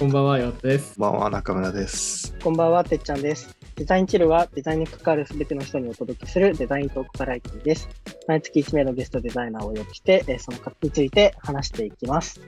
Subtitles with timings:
[0.00, 0.98] こんばんは、岩田です。
[0.98, 2.34] こんばんは、中村です。
[2.42, 3.54] こんばんは、てっちゃんです。
[3.76, 7.86] デザインチルはデザインに関わるすべての人にお届けするデザイントークバラエティです。
[8.26, 12.40] 毎月1名のゲストデザイナーをお呼びして、えーその方について話していきます。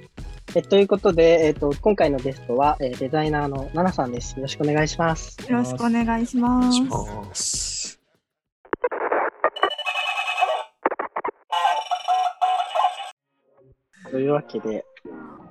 [0.54, 4.34] えということで、えっと今回のゲストは、えーデザイナーのナナさんです。
[4.36, 5.36] よろしくお願いします。
[5.46, 6.76] よろしくお願いします。
[6.76, 8.00] します。
[14.10, 14.86] というわけで、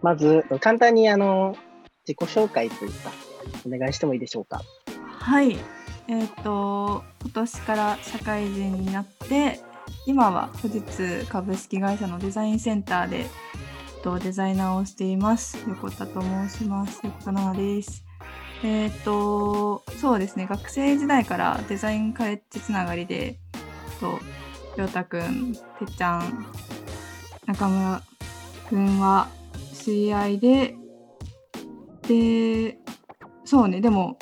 [0.02, 1.56] まず簡単にあの
[2.08, 3.12] 自己紹介というか、
[3.66, 4.62] お願いしてもいいでしょうか？
[5.20, 5.58] はい。
[6.08, 9.60] えっ、と今年から社会人になって、
[10.06, 13.28] 今は富士通株式会社のデザインセンターで
[14.04, 15.58] とデザイナーをしています。
[15.68, 17.02] 横田と申します。
[17.04, 18.04] 横田奈々です。
[18.64, 20.48] えっ、とそうですね。
[20.48, 23.38] 学生時代からデザインカレッジつながりで、
[24.00, 24.20] と
[24.76, 26.46] りょうたくん、てっちゃん、
[27.46, 28.02] 中村
[28.70, 29.28] くんは
[29.74, 30.76] 知り合いで、
[32.08, 32.78] で、
[33.46, 34.18] そうね、でも、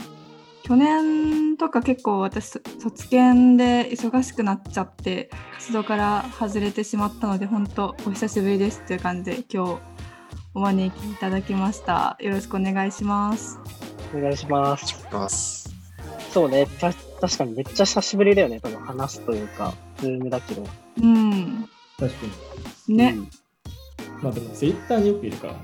[0.64, 9.82] 去年とか結構私、そ卒検で忙しくなっちゃって、活動から外れてしまったので、本当お久しぶりですっていう感じで、今日
[10.54, 12.18] お招きいただきました。
[12.20, 13.60] よろしくお願いします。
[14.16, 14.86] お願いします。
[14.86, 15.76] します。
[16.32, 20.68] そうね、た確かにめっちゃ久しぶりだよね、多分話すというか、ズームだけど。
[21.02, 21.68] うん。
[21.98, 22.18] 確か
[22.88, 22.98] に。
[22.98, 23.30] ね、うん
[24.22, 25.56] まあでも、ツイッターによくいるから。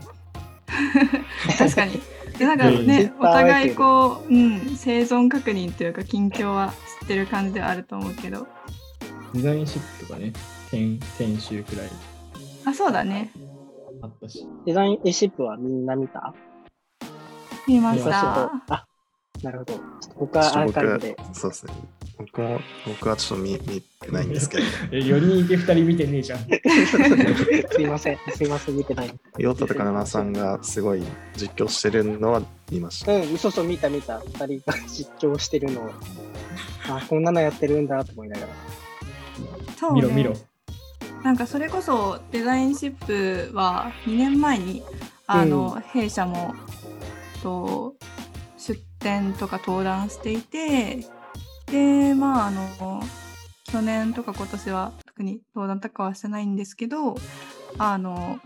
[1.58, 2.02] 確かに。
[2.38, 8.48] でなんかうんね、お互いこう、うん、生存確認というか、近況は知ってる感じではあると思うけど。
[9.34, 10.34] Designship とかね、
[10.70, 11.90] 先先週くらい
[12.66, 13.32] あ、そうだね。
[14.02, 14.46] あったし。
[14.66, 16.34] Designship はみんな見た？
[17.68, 18.52] 見ました。
[18.70, 18.86] あ、
[19.42, 19.74] なるほど。
[19.74, 21.16] ちょっと僕はアーカイブで。
[21.34, 21.74] そうですね。
[22.18, 26.40] 僕も、僕はちょっと見見てないんですけど、 え、4人いて2人見てねえじゃん。
[27.72, 29.14] すいません、すいません、見てない。
[29.38, 31.04] ヨタとかナナさんがすごい
[31.36, 33.14] 実況してるのは見ました。
[33.14, 34.20] うん、そうそう、見た見た。
[34.20, 35.90] 二人が実況してるのを。
[36.88, 38.54] あ、こんなのやってるんだと思いながら。
[39.78, 40.34] そうね見ろ見ろ。
[41.24, 42.96] なんかそれこそデザインシッ
[43.50, 44.84] プは2年前に
[45.28, 46.54] あの、弊社も
[47.42, 47.96] と
[48.58, 51.00] 出展とか登壇していて
[51.68, 53.02] でまああの
[53.66, 57.16] 去年とか今年は特に登壇とかはしてないんですけど
[57.78, 58.40] あの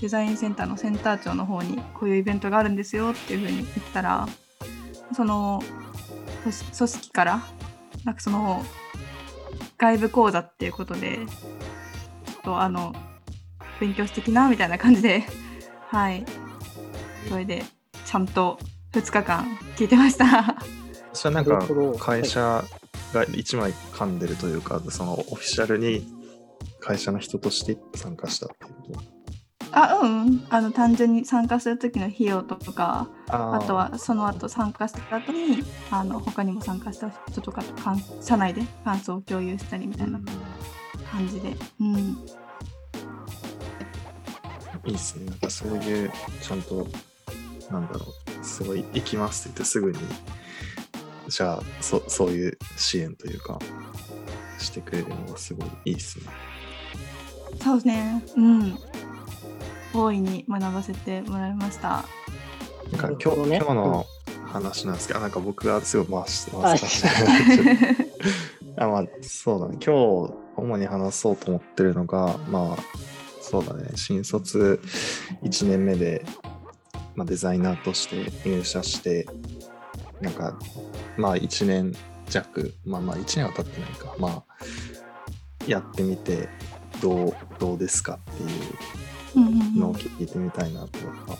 [0.00, 4.28] デザインセンターのセンター長の方にこういうイベントがあるんですよっていうふうに言ったら
[5.14, 5.62] その
[6.42, 7.42] 組織から
[8.04, 8.64] なんかその
[9.78, 12.94] 外部講座っていうことでちょっとあの
[13.80, 15.24] 勉強してきなみたいな感じで
[15.88, 16.24] はい。
[17.28, 17.64] それで
[18.04, 18.58] ちゃんと
[18.92, 20.55] 2日間聞いてました。
[21.30, 21.66] なんか
[21.98, 22.64] 会社
[23.12, 26.06] が一枚噛んでるというか、そのオフィシャルに
[26.80, 29.02] 会社の人として参加したっていうこ
[29.72, 30.46] あうんうん。
[30.48, 33.34] あの単純に参加する時の費用とかと。
[33.34, 40.20] ああとはその後参加した後にあの他にも参加した人とかと感社内で感想を共有したりみたいな
[41.10, 41.56] 感じで。
[41.80, 42.18] うん。
[44.86, 45.26] いいっすね。
[45.26, 46.86] なんかそういう、ちゃんと、
[47.70, 48.06] なんだろ
[48.40, 49.98] う、すごい、行きますって言ってすぐに、
[51.28, 53.58] じゃあ、そそういう支援というか、
[54.58, 56.26] してくれるのがすごいいいっすね。
[57.62, 58.24] そうですね。
[58.36, 58.78] うん。
[59.94, 62.04] 大いに学ばせてもらいました。
[62.92, 63.56] なんか今日,、ね。
[63.58, 64.06] 今日の
[64.46, 67.08] 話なんですけど、なんか僕がすごい回して回して
[68.78, 69.78] あ まあそうだね。
[69.84, 72.78] 今日主に話そうと思ってるのがまあ
[73.40, 73.90] そうだね。
[73.94, 74.80] 新卒
[75.42, 76.24] 1年目で、
[77.14, 79.26] まあ、デザイナーとして入社して
[80.20, 80.58] なんか
[81.16, 81.94] まあ1年
[82.28, 84.14] 弱まあまあ1年は経ってないか。
[84.18, 84.44] まあ
[85.66, 86.48] やってみて
[87.00, 88.46] どうどうですかってい
[89.76, 91.38] うのを聞いてみたいなとは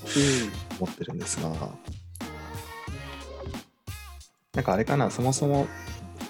[0.81, 1.51] 思ってるんですが、
[4.55, 5.67] なんかあれかな、そもそも、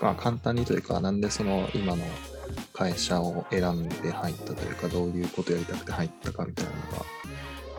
[0.01, 2.05] まあ、簡単にというか、なんでその今の
[2.73, 7.05] 会社を選んで入ったというか、どういうことやりたくて入ったかみたいなのが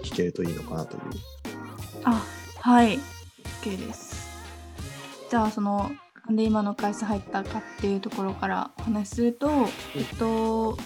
[0.04, 1.02] 聞けるといいのかなという。
[2.04, 2.24] あ
[2.60, 3.00] はい。
[3.62, 4.07] OK です
[5.30, 5.92] じゃあその
[6.26, 9.50] なんで今の会社入ったかっていうところからお話しすると
[9.96, 10.78] えっと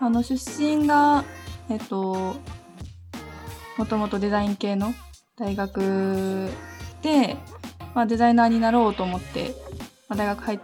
[0.00, 1.24] あの出身が
[1.68, 2.36] えっと
[3.78, 4.94] もともとデザイン系の
[5.36, 6.50] 大学
[7.02, 7.36] で、
[7.94, 9.54] まあ、デザイナーになろうと思って、
[10.08, 10.60] まあ、大学入っ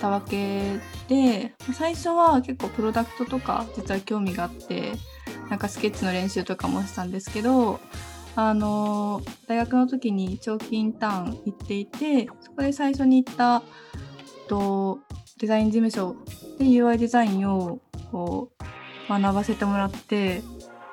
[0.00, 0.78] たわけ
[1.08, 4.92] で最初は結構プロダクトとか実は興味があって
[5.48, 7.80] なんかスケッチの練習とかもしたんですけど
[8.34, 13.62] あの大学の時に長期インターン行っていてそこで最初に行った
[14.48, 15.00] と
[15.38, 16.16] デザイン事務所
[16.58, 17.80] で UI デザインを
[18.10, 20.42] こう学ばせてもらって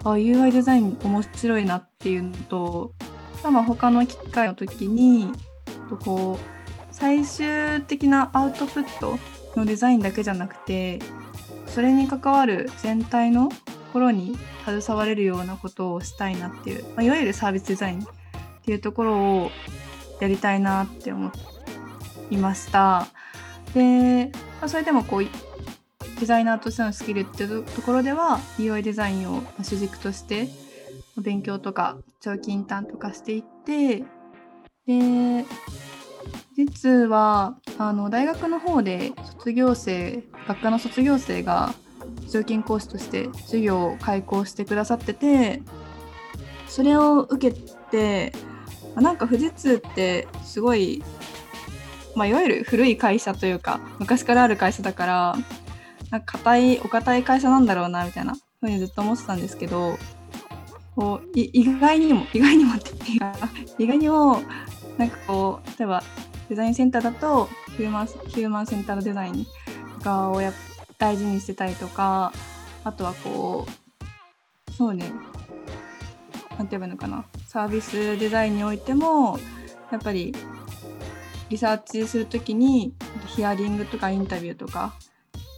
[0.04, 2.94] あ UI デザイン面白いなっていうのと
[3.44, 5.32] まあ他の機会の時に
[5.90, 6.60] とこう
[6.92, 9.18] 最終的なアウトプット
[9.56, 11.00] のデザインだけじゃなくて
[11.68, 13.50] それに関わる全体の
[13.90, 18.06] ころに携われるようなことをしたいなっていう、まあ、いわゆるサービスデザインっ
[18.64, 19.52] ていうところを
[20.20, 21.32] やりたいなって思
[22.30, 23.08] いました。
[23.74, 25.26] で、まあ、それでもこう
[26.20, 30.50] デザイナーとしてのスキルっていうところでは UI デザインを主軸として
[31.18, 34.04] 勉強とか長期インターンとかしていって
[34.86, 35.46] で
[36.56, 41.74] 実はあの大学の方で卒業生学科の卒業生が
[42.30, 45.62] 常勤講師として授業を開講してくださってて
[46.68, 47.60] それを受け
[47.92, 48.34] て
[48.96, 51.04] なんか富士通ってすごい、
[52.16, 55.36] まあ、いわゆる古い会社というか昔からある会社だから
[56.12, 59.98] なんか硬いお堅い会社なんだろうなみたいなふうにずっと思ってたんですけど
[60.96, 63.36] こう意外にも意外にもって言っ
[63.78, 64.42] て意外にも
[64.98, 66.04] なんかこう例えば
[66.50, 67.48] デザインセンターだと
[67.78, 69.46] ヒューマンヒューマンセンターのデザイン
[70.00, 70.54] とかをやっ
[71.00, 72.32] 大事にしてたりとか
[72.84, 75.12] あとはこうそうね
[76.58, 77.26] なんて言えばいいのかな。
[77.48, 79.40] サービスデザインにおいても
[79.92, 80.36] やっぱり
[81.50, 82.94] リサーチするときに
[83.28, 84.94] ヒアリングとかインタビューとか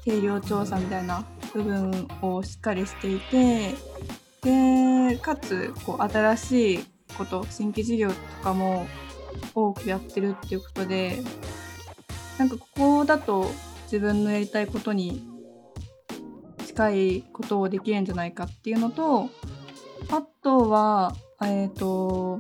[0.06, 3.74] 定量調査みたいな部分をしっかりしていて
[4.42, 6.86] でかつこう新しい
[7.18, 8.88] こと新規事業とかも
[9.54, 11.22] 多くやってるっていうことで
[12.38, 13.52] なんかここだと
[13.84, 15.31] 自分のやりたいことに
[16.81, 19.30] 近いことをできるんじゃないかっていうのと
[20.10, 22.39] あとはえっ、ー、と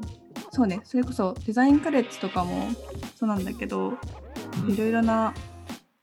[0.49, 2.69] そうねそれこそデザインカレッジとかも
[3.15, 3.93] そうなんだけど
[4.67, 5.35] いろいろな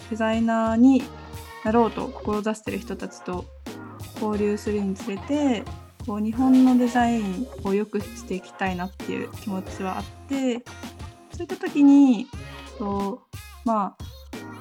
[0.08, 1.02] デザイナーに
[1.64, 3.44] なろうと志してる人たちと
[4.23, 5.64] 交流するにつれて
[6.06, 10.62] こう日本のデザインを良くしていきたいなっていう気持ちはあって
[11.32, 12.29] そういった時に
[12.79, 13.20] と
[13.64, 14.19] まあ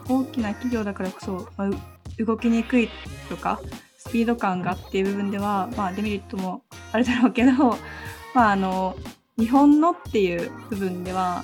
[0.10, 1.70] 大きな企業だからこそ、まあ、
[2.20, 2.90] 動きにくい
[3.30, 3.62] とか
[3.98, 7.52] スピード感がっていう部分では、まあ、デメリットもあるだろうけど、
[8.34, 8.96] まあ、あの
[9.38, 11.44] 日本のっていう部分では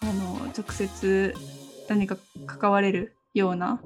[0.00, 1.34] あの直接
[1.88, 2.16] 何か
[2.46, 3.80] 関われるような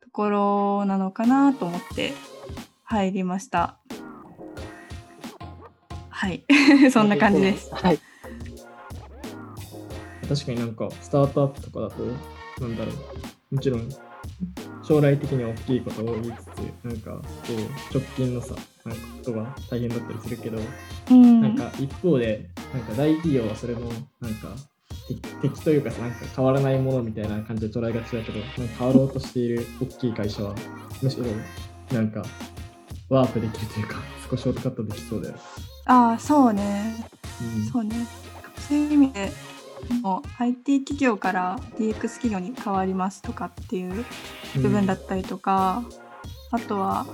[0.00, 2.12] ところなのかなと思って
[2.84, 3.78] 入りました。
[6.10, 6.44] はい、
[6.92, 7.74] そんな感じです。
[7.74, 7.98] はい。
[10.28, 12.04] 確かになんかスタートアップとかだと、
[12.60, 12.92] なんだろ
[13.50, 13.88] う、もちろん
[14.92, 18.54] 将来的には大きいことを言いつつ、なんかこう直近のさ、
[18.84, 20.58] なんかことが大変だったりするけど、
[21.10, 23.80] うん、なんか一方で、なんか大企業はそれの
[24.20, 24.54] なんか
[25.08, 30.54] 敵敵というかさ、なんか変わらないものみたいな感じで捉えがちだけど、なんか変わろうとしている大きい会社は、
[31.00, 31.24] むしろ
[31.96, 32.22] なんか
[33.08, 33.94] ワープできるというか、
[34.30, 35.36] 少しショートカットできそうだよ。
[35.86, 37.06] ああそうね。
[37.40, 37.64] うん。
[37.64, 38.06] そうね。
[38.68, 39.32] そういう意味で
[40.02, 44.04] もう IT 企業から DX 企業に変わりますとかっていう
[44.56, 45.82] 部分だったりとか、
[46.50, 47.06] あとは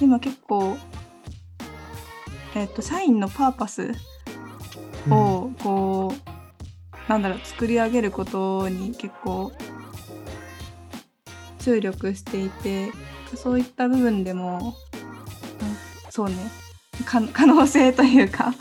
[0.00, 0.76] 今結構
[2.54, 3.92] えっ、と社員のパーパス
[5.06, 5.12] うん。
[5.12, 9.52] をこう、なんだろう作り上げることに結構
[11.60, 12.90] 注力していて
[13.34, 14.74] そういった部分でも、
[15.60, 16.36] うんそうね
[17.04, 18.54] か 可能性というか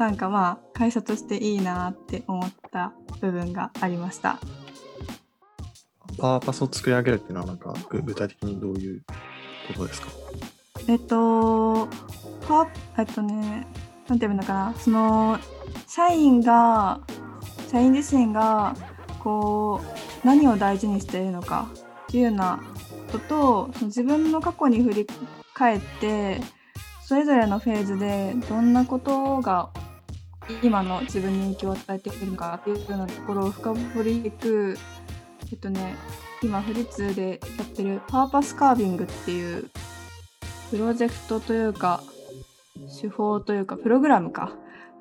[0.00, 4.38] なんかまあ会社としていいなって思った部分がありました。
[6.18, 9.02] パワーパスを作り上げるっていうのは、なんか具具体的にどういう
[9.68, 10.08] ことですか？
[10.88, 11.86] えっと、
[12.48, 12.66] パ
[12.98, 13.66] えっとね、
[14.08, 15.38] なんていうのかな、その、
[15.86, 17.00] 社員が、
[17.70, 18.74] 社員自身が、
[19.18, 19.82] こ
[20.24, 21.68] う、何を大事にしているのか
[22.04, 22.58] っていうような
[23.12, 25.06] ことと、その自分の過去に振り
[25.52, 26.40] 返って、
[27.04, 29.70] それぞれのフェーズでどんなことが
[30.62, 34.78] 今の自分に影響を与えてくるのかっていうようなところを深掘りしていく、
[35.52, 35.94] えっとね、
[36.42, 39.70] 今、富士通でやってるパーパスカービングっていう
[40.70, 42.02] プロジェクトというか
[43.00, 44.52] 手法というかプログラムか。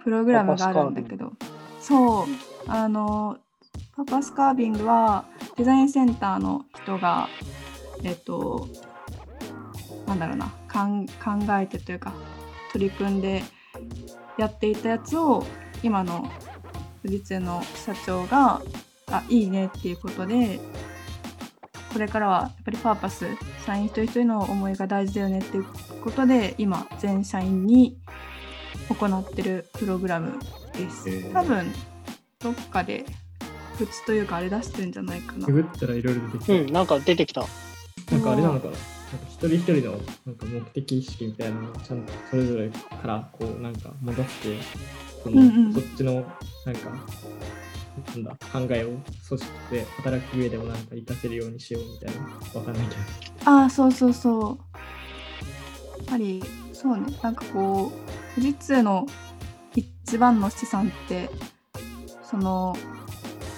[0.03, 1.33] プログラムがあるんだけど。
[1.79, 2.25] そう。
[2.67, 3.37] あの
[3.95, 5.25] パーパスカービングは
[5.57, 7.27] デザインセンターの人が
[8.03, 8.67] えっと
[10.07, 10.53] なんだろうな。
[10.71, 11.05] 考
[11.59, 12.13] えてというか
[12.71, 13.43] 取り組んで
[14.39, 15.45] やっていたやつを
[15.83, 16.29] 今の
[17.03, 18.61] 富士通の社長が
[19.07, 20.59] あいいねっていうことで
[21.91, 23.25] これからはやっぱりパーパス
[23.65, 25.65] 社員一人一人の思いが大事だよねっていう
[26.03, 27.97] ことで今全社員に
[28.87, 30.39] 行ってるプログラム
[30.73, 31.71] です、多分
[32.39, 33.05] どっかで
[33.77, 36.53] 口というかあれ出してるんじゃないかなググったらいろいろ出てきた。
[36.53, 37.45] うん、なんか出てきた。
[38.11, 38.73] なんかあれなのかな
[39.11, 44.57] なんか一人一人のなんか目的意識みたいなのをちゃんとそれぞれからこうなんか戻して
[45.23, 45.73] その、うんうん。
[45.73, 46.91] そっちのなんか
[48.07, 52.21] なんだ考えを組織で働く上でもなんか活かせるようにしようみたいな
[52.59, 52.95] わかんないけ
[53.45, 53.51] ど。
[53.51, 54.77] ああそうそうそう。
[55.97, 57.03] やっぱりそうね。
[57.21, 59.05] なんかこう富士通の
[59.75, 61.29] 一番の資産って
[62.23, 62.75] その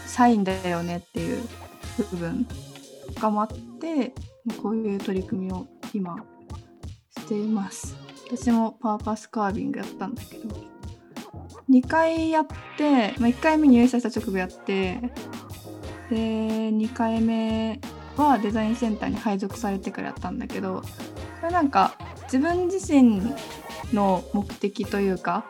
[0.07, 1.43] 社員だよねっていう
[2.11, 2.45] 部分
[3.13, 3.47] とかもあっ
[3.79, 4.13] て
[4.61, 6.15] こういう取り組みを今
[7.17, 7.95] しています。
[8.27, 10.71] 私もパーパスカービングやったんだけど。
[11.69, 14.99] 2回やって、まあ、1回目入社した直後やって
[16.09, 17.79] で2回目
[18.17, 20.81] はデザインセンターに配属されてからやったんだけど
[21.39, 23.21] これなんか自分自身
[23.93, 25.45] の目的というか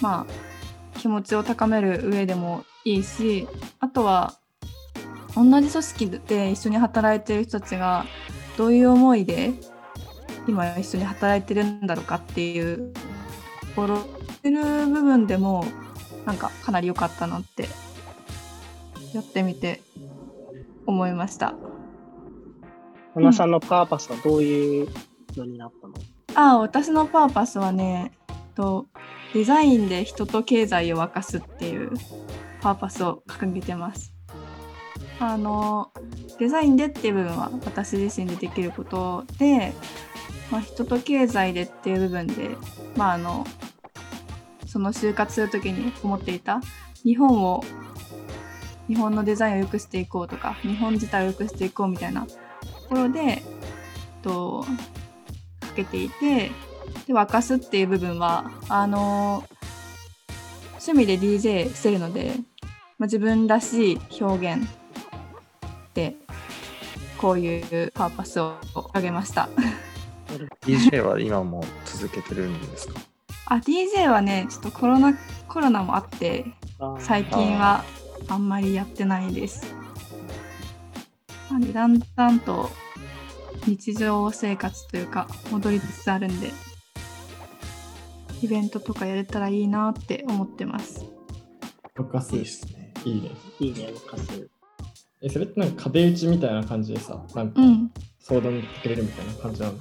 [0.00, 3.48] まあ気持ちを高める上でもいいし
[3.80, 4.38] あとは
[5.34, 8.04] 同じ組織で一緒に働いてる人たちが
[8.56, 9.52] どういう思いで
[10.46, 13.00] 今一緒に働いてるんだろうかっていうと
[13.76, 13.98] ころ
[14.42, 15.64] てる部分でも
[16.26, 17.68] なんかかなり良かったなって
[19.14, 19.80] やってみて
[20.86, 21.54] 思いました。
[23.16, 24.88] 野田さんのパーパスはどういう？
[25.36, 25.94] のになったの、
[26.34, 28.12] ああ私のパーパスはね
[28.54, 28.86] と
[29.34, 31.92] デザインで人と経済を沸かすっていう
[32.60, 34.09] パーパスを掲げてます。
[35.20, 35.92] あの
[36.38, 39.74] デザインでっていう部分は私自身でできることで、
[40.50, 42.56] まあ、人と経済でっていう部分で、
[42.96, 43.46] まあ、あの
[44.66, 46.60] その就活する時に思っていた
[47.04, 47.62] 日本を
[48.88, 52.32] 日本のデザインを良くしていこうとか日本自体を良くしていこうみたいなと
[52.88, 53.42] ころで
[54.22, 54.64] と
[55.60, 56.50] かけていて
[57.06, 59.44] で沸かすっていう部分はあの
[60.78, 62.32] 趣味で DJ してるので、
[62.98, 64.79] まあ、自分らしい表現
[65.94, 66.16] で
[67.18, 68.56] こういうパーパスを
[68.92, 69.48] あげました。
[70.62, 73.00] DJ は今も続けてるんですか？
[73.46, 75.12] あ DJ はねちょっとコロナ
[75.48, 76.46] コロナもあって
[77.00, 77.84] 最近は
[78.28, 79.74] あんまりやってないです。
[81.50, 82.70] なんでだんだんと
[83.66, 86.52] 日常生活というか戻りつつあるんで
[88.40, 91.04] イベントとかやれたらいいなって思ってます。
[91.94, 92.94] とかすいいっすね。
[93.04, 93.30] いいね。
[93.58, 94.48] いいね、動かす。
[95.22, 97.90] え、それってなんか壁打ちみたいな感じでさ、なんかうん。
[98.22, 99.74] 相談に来てくれるみたいな感じなの、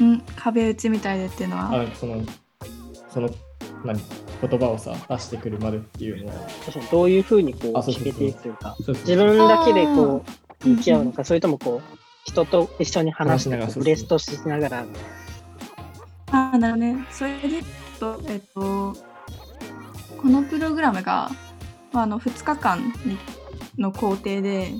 [0.00, 1.70] うん、壁打ちみたいでっていうのあ、は？
[1.78, 2.24] なんかその、
[3.10, 3.30] その、
[3.84, 4.00] 何？
[4.40, 10.24] 言葉をさ、出してくるまでっていうのは、確かにどういうふうにこう決めていくというか、そうそう自分だけでこ
[10.64, 14.82] ううん向き合うのか、それともこう人と一緒に話しながらブレストしながら。
[14.82, 15.02] みたい
[16.32, 17.06] なあなるほどね。
[17.12, 17.62] それで
[18.00, 18.96] と、えっと、
[20.20, 21.36] このプログラムが、ま
[21.94, 22.92] あ、の2日間
[23.78, 24.72] の工程で、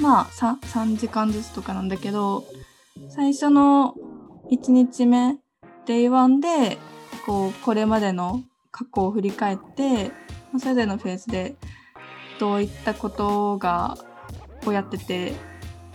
[0.00, 2.44] まあ 3, 3時間ずつとかなんだけど、
[3.08, 3.94] 最初の
[4.50, 5.38] 1日目、
[5.86, 6.78] Day1 で、
[7.26, 10.10] こう、これまでの過去を振り返って、
[10.58, 11.54] それぞれのフェーズで
[12.38, 13.98] どういったことが、
[14.66, 15.32] をやってて、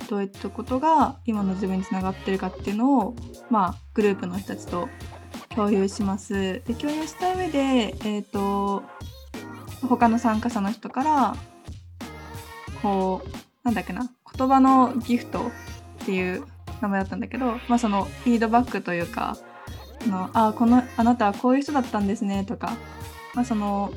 [0.10, 3.16] どういったことが今の自分につながってるかっていうのを
[3.50, 4.88] まあ、グループの人たちと
[5.50, 6.34] 共有します。
[6.66, 8.84] で共有した上で、えー、と
[9.86, 11.36] 他の参加者の人から
[12.82, 13.30] こう
[13.64, 15.52] なんだっけな言葉のギフト
[16.04, 16.46] っていう
[16.82, 19.38] 名前だったんだけど、まあ、そのフィードバックというか
[20.04, 22.78] あのあこのあなたはこういう人だったんですねとか、
[23.34, 23.92] まあ、その、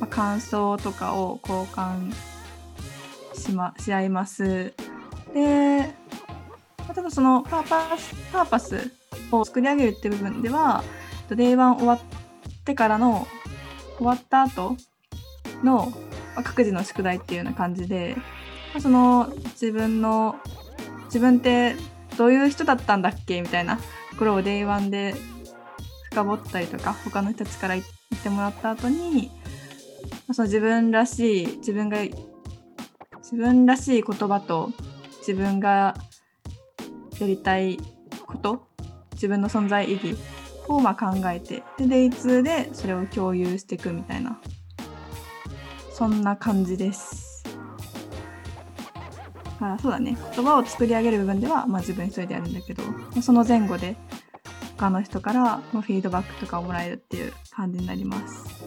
[0.00, 2.12] まあ、感想とかを交換
[3.34, 4.72] し,、ま、し合います。
[5.34, 5.94] で
[6.78, 8.92] まあただそのパーパスパーパス
[9.30, 10.82] を作り上げるって部分では
[11.28, 12.00] Day1 終わっ
[12.64, 13.26] てからの
[13.96, 14.76] 終わった後
[15.62, 15.92] の
[16.34, 18.14] ま各自の宿題っていうような感じで、
[18.72, 20.36] まあその自分の
[21.06, 21.76] 自分って
[22.18, 23.40] どういう人だったんだっけ？
[23.40, 23.82] みたいなと
[24.18, 25.14] ころを Day1 で
[26.10, 29.30] 深掘ったりとか他の人たちから言ってもらった後に、
[30.26, 34.70] まその自分らしい自分が自分らしい言葉と
[35.20, 35.94] 自分が
[37.18, 37.78] やりたい
[38.26, 38.68] こと
[39.12, 40.16] 自分の存在意義
[40.68, 44.40] をまあ考えてでデイツーでそれを共有していくみたいな。
[45.92, 47.42] そんな感じです。
[49.60, 50.18] あそうだね。
[50.34, 52.82] 言葉を作り上げる部分では、まあ、自分一人でやるんだけど
[53.22, 53.96] その前後で
[54.76, 58.62] 他の人からフィードバックとかをもらえるっていう感じになります。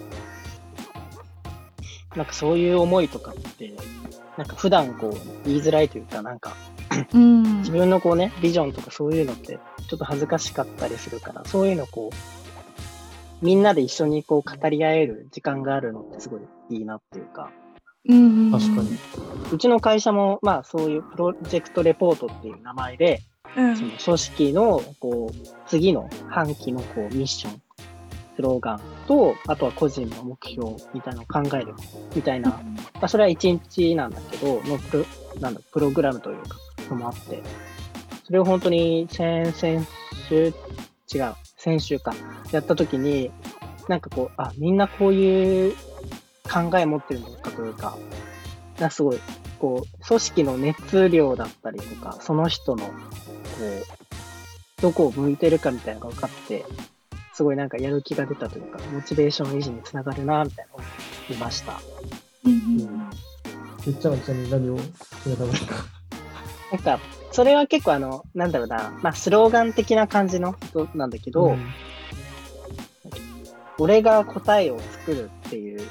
[2.16, 3.72] なんかそういう思いとかって、
[4.36, 6.56] なんか普段こう言いづらいというか、なんか
[7.14, 7.60] うん。
[7.60, 17.52] 自分のこうね、ビジョンとかそういうのってちょっと恥ずかしかったりするから、そういうのこう、みんなで一緒にこう語り合える時間があるのってすごいいいなっていうか、
[18.08, 18.98] うんうん確かに。
[19.52, 23.22] うちの会社もまあそういうプロジェクトレポートっていう名前で、
[23.56, 23.76] うん。
[23.76, 27.62] その組織のこう次の半期のこうミッション、
[28.36, 31.74] スローガンと、あとは個人の目標みたいなのを考える
[32.16, 32.60] みたいな、ま
[33.02, 35.06] あ、それは1日なんだけど、のプロ
[35.42, 36.58] なんだプログラムというか、
[36.90, 37.42] のもあって、
[38.26, 39.86] それを本当に先々
[40.30, 40.54] 週、
[41.14, 42.14] 違う、先週か、
[42.52, 43.32] やった時に、
[43.88, 45.76] なんかこう、あ、みんなこういう
[46.44, 47.98] 考え持ってるのかというか、
[48.80, 49.20] なんかすごい、
[49.60, 56.66] こう、組織の熱量だったりとか、その人の、こう、どこを向いてるかみたいなのが分かって、
[57.34, 60.82] すごいなんかやる気が出たというか、モチベーション維持につながるな、みたいなのを
[61.30, 61.80] 見ました。
[62.46, 63.10] うん
[63.88, 65.99] うっちゃめちゃに何を決めたんですか
[66.72, 67.00] なんか、
[67.32, 71.74] それは結構あの、なんだろうな、まあ、スローガン的な感じのことなんだけど、ん
[73.80, 75.82] 俺が答えを作るっていう、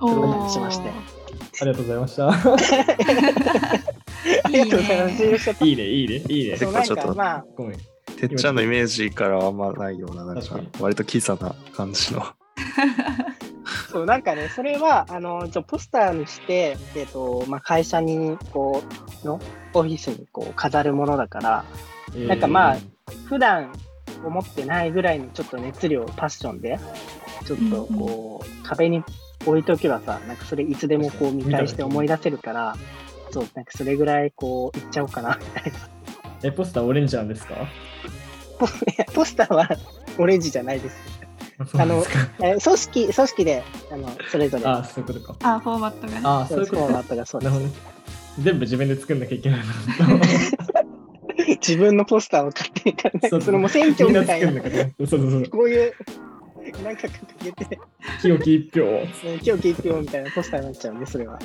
[0.00, 0.90] おプログラムしまして
[1.60, 2.28] ありがとうございました。
[4.44, 5.64] ありがとうございます。
[5.64, 6.56] いいねいいね、いいね、いいね。
[6.56, 7.78] そうなんちょっとかまあ、ごめん。
[8.16, 12.22] てっちゃんのイメージからはあんまないような、なんか割とキザな感じの。
[13.90, 18.82] そう、なんかね、それは、あの、ちょポスターにして、えっ、と、まあ、会社に、こ
[19.24, 19.40] う、の、
[19.74, 21.64] オフィスに、こう、飾るものだから、
[22.26, 22.76] なんかまあ
[23.26, 23.70] 普段
[24.24, 26.78] 思ってないぐらいにちょっと熱量、パッションで、
[27.44, 29.04] ちょっとこう、壁に
[29.44, 32.76] 置いとけばさ、なんかそれいつでもこう見返して思い出せるから、
[33.30, 35.78] そう、なんかそれぐらいこう、いっちゃおうかな、みたいな。
[36.42, 37.54] え、ポスターオレンジなんですか？
[39.14, 39.68] ポスターは
[40.16, 40.96] オレンジじゃないです。
[41.66, 43.62] そうなんですかえー組織、組織で、
[43.92, 45.54] あの、それぞれ、あ、そういうことか。
[45.54, 46.20] あ、フォーマットがね。
[46.24, 46.86] あ、そそうういうことか。
[46.86, 47.80] フォーマットがそうですなるほどね。
[48.40, 49.64] 全部自分で作んなきゃいけないな。
[51.60, 55.48] 自分のポスターを勝手に考えて、それも選挙みたいななそうそうそう。
[55.48, 55.94] こういう、
[56.84, 57.78] なんか掲げて、
[58.20, 58.80] 清き一票。
[58.82, 61.38] 今日聞いてよみたいなポスターになっちゃうんで、それは。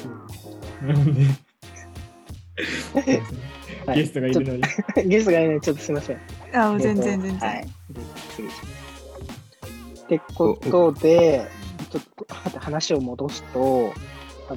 [3.95, 4.63] ゲストがいるのに。
[5.07, 6.21] ゲストがいないのでちょっとすみません。
[6.53, 7.49] あ、もう全然全然。
[7.49, 7.67] はい。
[8.35, 8.47] 次
[10.03, 11.47] ってことで、
[11.89, 13.93] ちょっとは話を戻すと、
[14.49, 14.55] あ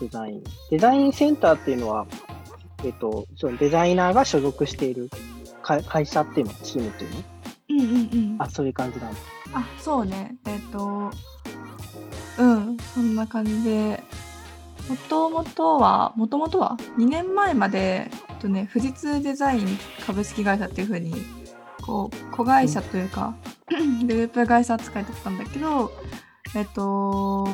[0.00, 0.44] デザイン。
[0.70, 2.06] デザインセンターっていうのは、
[2.84, 5.10] えっと、そのデザイナーが所属している
[5.62, 7.16] 会会社っていうの、チームっていうの？
[7.68, 8.36] うんうんうん。
[8.38, 9.18] あ、そういう感じなんだ。
[9.54, 10.36] あ、そうね。
[10.46, 11.10] えっ、と、
[12.38, 14.02] うん、そんな感じで、
[14.88, 21.14] もともとは、もともとは？2年前まで、えっとね、富士通デザイン株式会社っていう風に、
[21.86, 23.34] こう、子会社というか、
[23.68, 23.76] グ
[24.14, 25.92] ループ会社扱いだったんだけど、
[26.54, 27.48] えっと、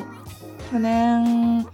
[0.71, 1.65] 去年、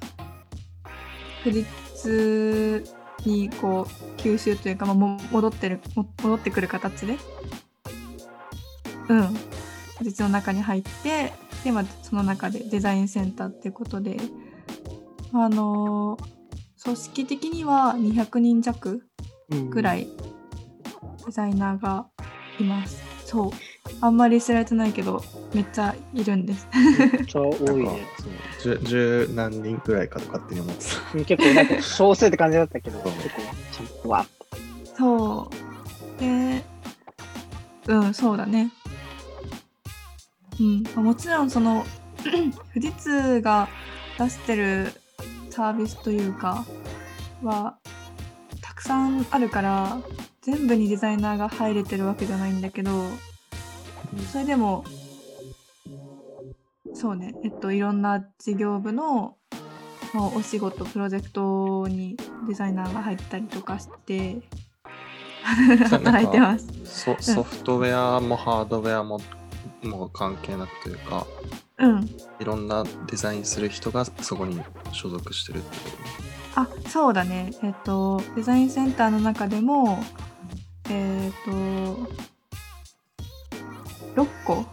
[1.44, 2.84] 富士通
[3.26, 7.18] にこう吸収というか、まあ、も戻ってるも戻ってくる形で
[9.10, 9.38] うん
[10.02, 14.18] 実の中に入ってで、まあ、その中でデザインセンターっていうことで
[15.34, 16.18] あの
[16.82, 19.02] 組織的には200人弱
[19.70, 20.04] ぐらい。
[20.04, 20.08] い
[21.26, 22.08] デザイナーが
[22.60, 23.04] います。
[23.26, 23.52] そう
[24.02, 26.68] あんまり知られてないけどめっちゃいるんです。
[26.74, 28.08] めっちゃ多なんかいね。
[28.58, 31.18] そう十十何人くらいかと勝手に思ってた。
[31.18, 33.42] うん結構なんか少数って感じだったけど、そう結構
[33.72, 34.28] ちゃんとわっ
[34.98, 35.50] そ
[36.18, 36.20] う。
[36.20, 36.64] で、
[37.88, 38.72] うん、そうだね。
[40.60, 40.64] う
[41.02, 41.86] ん、もちろんその
[42.74, 43.70] 富士通が
[44.18, 44.92] 出してる
[45.50, 46.66] サービスというか
[47.42, 47.78] は
[48.62, 50.00] たくさんあるから
[50.42, 52.92] 全部にデザイナーが入れてるわけじゃないんだけど
[54.32, 54.84] それでも
[56.94, 59.36] そうねえっといろんな事業部の
[60.36, 64.42] お仕事プロジェクトにデザイナーが入ったりとかして
[65.90, 66.68] 働いてます。
[66.84, 69.22] ソソフトウェアもハードウェアも
[69.84, 71.28] もう関係なくというか、
[71.78, 72.10] うん。
[72.40, 74.60] いろんなデザインする人がそこに
[74.92, 75.98] 所属してるってこ
[76.56, 76.62] と？
[76.62, 77.52] あ、そうだね。
[77.64, 80.04] えっと、デザインセンターの中でも、
[80.90, 81.52] えっと、
[84.22, 84.66] 6個？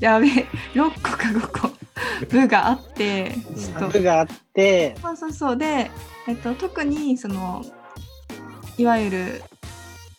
[0.00, 1.70] やべえ、6個か5個。
[2.28, 3.88] 部があって、ちょっと。
[3.88, 5.56] 部があって、そうそうそう。
[5.56, 5.90] で、
[6.28, 7.64] えっと、特にその
[8.76, 9.42] いわゆる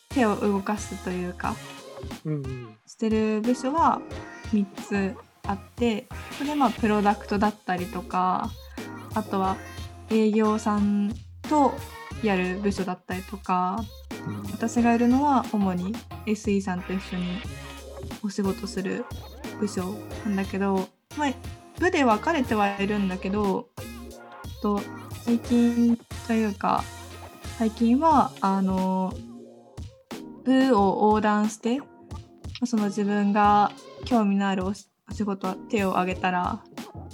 [0.09, 1.55] 手を動かすというか
[2.25, 2.77] うんうん。
[2.85, 4.01] してる部署は
[4.51, 5.15] 3つ
[5.47, 8.51] あってそれまあプロダクトだったりとか
[9.13, 9.57] あとは
[10.09, 11.13] 営業さん
[11.49, 11.73] と
[12.21, 13.83] やる部署だったりとか
[14.51, 15.93] 私がいるのは主に
[16.25, 17.41] SE さんと一緒に
[18.23, 19.05] お仕事する
[19.59, 21.33] 部署なんだけど、まあ、
[21.79, 23.69] 部で分かれてはいるんだけど
[24.61, 24.81] と
[25.23, 26.83] 最近というか
[27.57, 29.13] 最近はあの
[30.43, 31.85] 部を横断してま
[32.63, 33.71] あその自分が
[34.05, 34.87] 興味のあるお仕
[35.23, 36.63] 事は手を挙げたら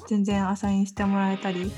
[0.08, 1.72] 全然アサインしてもらえたり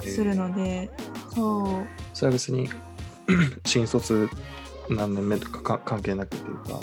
[0.00, 0.90] するので、
[1.34, 1.86] そう。
[2.12, 2.68] それは別に
[3.66, 4.28] 新卒
[4.88, 6.80] 何年目とかか関係なくっていうか。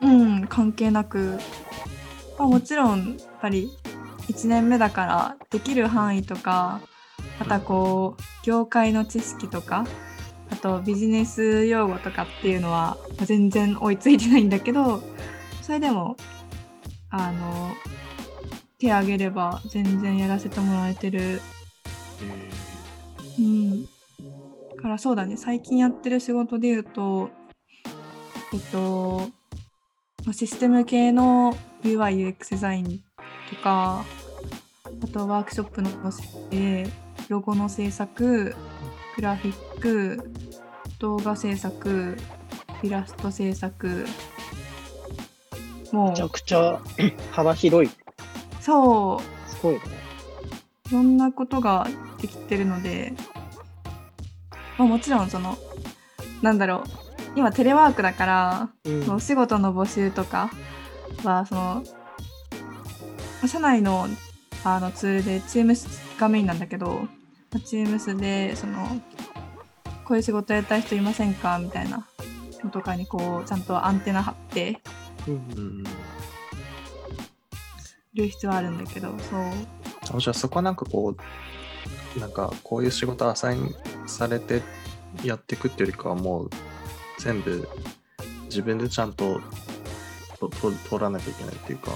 [0.00, 1.38] うん、関係なく、
[2.38, 3.70] まあ、もちろんやっぱり
[4.28, 6.80] 1年目だからできる範囲とか
[7.38, 9.86] またこう業界の知識とか
[10.50, 15.02] あとビジネス用語とかっていうのはまあ全然追いついてないんだけど
[15.62, 16.16] それでも
[17.10, 17.72] あの
[18.78, 21.40] 手挙げれば全然やらせてもらえてる
[23.38, 23.88] うん。
[24.82, 27.30] だからそうだね、最近やってる仕事で言うと、
[28.52, 29.28] えっと、
[30.24, 33.00] まあシステム系の UI、UX デザイン
[33.48, 34.04] とか、
[34.84, 35.90] あとワークショップの
[36.50, 36.90] えー
[37.28, 38.56] ロゴの制作、
[39.14, 40.32] グラフィック、
[40.98, 42.16] 動画制作、
[42.82, 44.04] イラスト制作、
[45.92, 46.80] もめちゃう、くちゃ
[47.30, 47.92] 幅広い。
[48.60, 49.80] そう、すごいね。
[50.90, 51.86] いろんなことが
[52.20, 53.12] できてるので、
[54.78, 55.58] まあ、もちろんその
[56.40, 56.82] なんだろう。
[57.34, 59.02] 今テレワークだから、うん。
[59.02, 60.50] そのお仕事の募集とか
[61.24, 61.82] はそのま
[63.44, 64.06] あ社内の
[64.64, 67.06] あのツールで Teams がメインなんだけどま
[67.54, 68.86] あ Teams でその
[70.04, 71.58] こういう仕事やりたい人いませんか？
[71.58, 72.06] みたいな
[72.62, 74.80] のとかにこうちゃんとアンテナ張って。
[78.14, 79.40] る必要はあるんだけどそう。
[80.14, 81.16] あじゃあそこはなんかこう、
[82.20, 83.74] なんかこういう仕事アサイン
[84.06, 84.62] されて
[85.24, 86.50] やっていくっていうよりかはもう
[87.18, 87.68] 全部
[88.44, 89.40] 自分でちゃんと
[90.38, 91.92] とと取らなきゃいけないっていうか。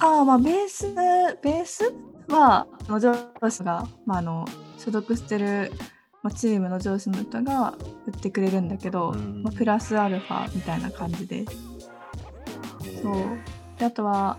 [0.00, 0.92] ああまあベース
[1.42, 1.92] ベース
[2.28, 3.14] は上
[3.50, 4.46] 司が、まあ、あの
[4.78, 5.72] 所属してる、
[6.22, 7.74] まあ、チームの上司の人が
[8.06, 9.42] 売ってくれるんだけど、うん。
[9.42, 11.44] まあ、プラスアルファみたいな感じで。
[13.02, 13.14] そう。
[13.78, 14.38] であとは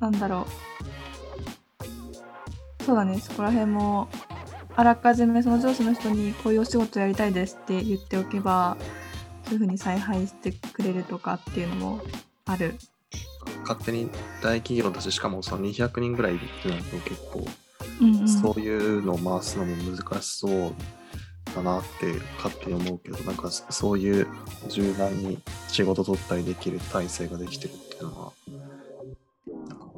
[0.00, 0.46] なんだろ
[2.80, 2.84] う。
[2.84, 4.08] そうだねそこら辺も
[4.80, 8.78] あらかじめその上司の人にこういうお仕事やりたいですって言っておけば
[9.44, 12.00] そういうふうに采配してくれるとかっていうのも
[12.46, 12.76] ある
[13.60, 14.08] 勝手に
[14.42, 17.46] 大企業だししかもその200人ぐらいいるってなると結構
[18.00, 20.72] うんうんそういうのを回すのも難しそう
[21.54, 24.26] だなって勝手に思うけどなんかそそういう
[24.70, 28.32] 柔軟に仕事取ったりできる体制ができてるっていうのは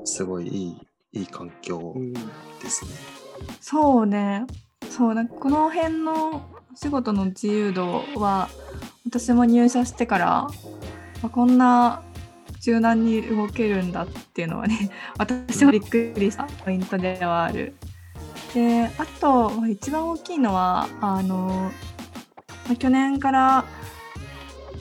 [0.04, 0.76] すごいい
[1.12, 2.20] いいい環境うんで
[2.68, 3.22] すね。
[3.60, 4.44] そうね。
[4.90, 8.48] そうなんかこの辺のお仕事の自由度は
[9.06, 10.50] 私も入社してから、ま
[11.24, 12.02] あこんな
[12.60, 17.74] 柔軟に動けるんだっていうのはね 私もびっくりしたポイントではある。
[18.54, 21.72] であと一番大きいのはあの、
[22.78, 23.64] 去年から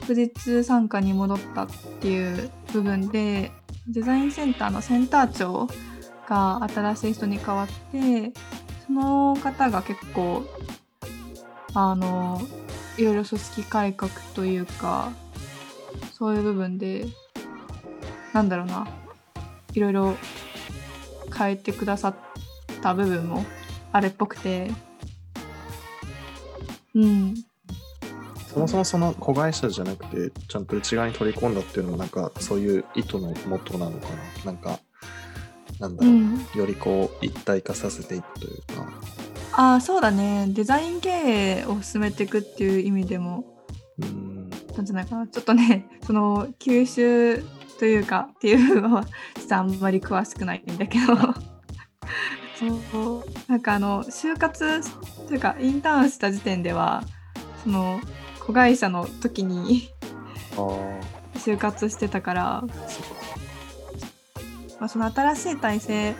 [0.06, 1.68] 富士通参加に戻ったっ
[2.00, 3.50] ていう部分で
[3.88, 5.68] デザインセンターのセンター長
[6.28, 8.32] が新しい人に変わって
[8.86, 10.44] その方が結構
[11.74, 12.40] あの
[12.98, 15.12] いろいろ組織改革というか
[16.12, 17.06] そういう部分で
[18.32, 18.86] なんだろうな
[19.74, 20.16] いろいろ
[21.36, 22.14] 変えてくださっ
[22.82, 23.44] た部分も
[23.92, 24.70] あるっぽくて。
[26.94, 27.34] うん。
[28.52, 34.08] そもそもその子会社じゃなくてちゃんと内側に取り込んだっていうのもなんかそういう意図のもとなのか
[34.44, 34.52] な。
[34.52, 34.78] なんか
[35.82, 36.46] なんだろう、うん。
[36.54, 38.88] よりこう一体化させていくというか。
[39.54, 40.46] ああそうだね。
[40.50, 43.44] デザイン経営を進めていくっていう意味でも。
[43.98, 45.26] うんなんじゃないかな。
[45.26, 47.44] ちょっとね その吸収
[47.78, 51.16] というかっていうのはちょっとあんまり詳しくないんだけど。
[52.92, 54.80] そうなんかあの就活
[55.26, 57.02] というかインターンした時点では
[57.64, 58.00] その
[58.38, 59.88] 子会社の時に
[61.34, 62.64] 就活してたから、
[64.82, 66.14] まあ、その新しい体制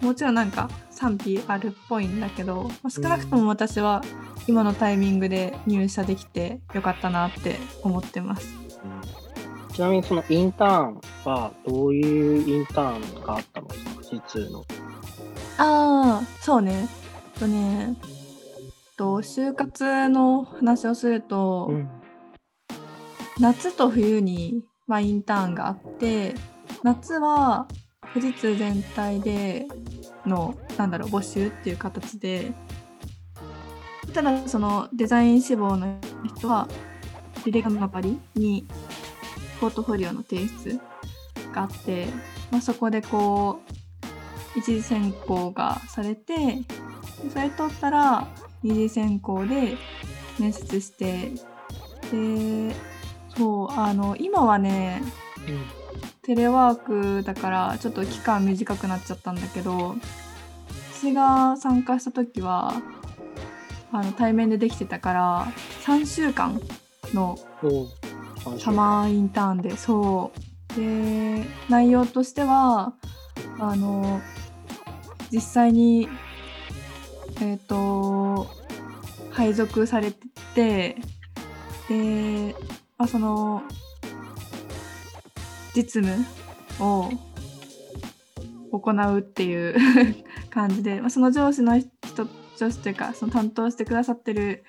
[0.00, 4.02] もちろんなんか賛否あるっぽいんだけど、まあ少なくとも私は
[4.46, 8.48] 今のタイミングで入社できてよかったなって思ってます。
[8.82, 13.66] うんちなみにそのインターンはどういうインターンがあったの？
[13.66, 14.64] 富士通の。
[15.58, 16.88] ああ、そうね。
[17.34, 17.96] えっとね、
[18.96, 21.90] と就活の話をすると、うん
[23.38, 26.34] 夏と冬に、まあ、インターンがあって、
[26.82, 27.68] 夏は
[28.16, 29.66] 富士通全体で
[30.24, 32.54] の、なんだろう、募集っていう形で、
[34.14, 35.98] ただそのデザイン志望の
[36.38, 36.66] 人は、
[37.44, 38.66] 履歴のパリに
[39.60, 40.80] ポートフォリオの提出
[41.52, 42.06] があって、
[42.50, 43.60] まあ、そこでこ
[44.54, 46.62] う、一次選考がされて
[47.30, 48.26] それ取ったら
[48.62, 49.76] 二次選考で
[50.38, 51.32] 面接して
[52.10, 52.74] で
[53.36, 55.02] そうあの今はね
[56.26, 59.94] テレワークだからちょっと期間短くなっちゃったんだけど
[60.92, 62.82] 私が参加した時は
[63.92, 65.46] あの対面でできてたから
[65.84, 66.60] 3週間
[67.14, 68.58] のうん。
[68.60, 70.30] サマーインターンでそ
[70.72, 72.92] うで内容としては
[73.58, 74.20] あの
[75.32, 76.08] 実際に
[77.40, 78.46] えっ、と
[79.32, 80.96] 配属されてて
[81.88, 82.54] で、
[82.96, 83.62] まあ、その
[85.76, 86.24] 実務
[86.80, 87.10] を
[88.72, 89.76] 行うっていう
[90.48, 91.86] 感じで、まあ、その上司の人
[92.56, 94.64] 上司というかその担当してくださってる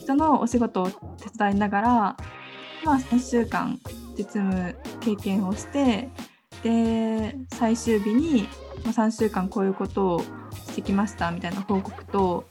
[0.00, 1.90] 人のお仕事を手伝いながら、
[2.84, 3.78] まあ、3週間
[4.16, 6.10] 実務経験をして
[6.64, 8.48] で最終日に、
[8.82, 12.48] 3週間こういうことをしてきましたみたいな報告と、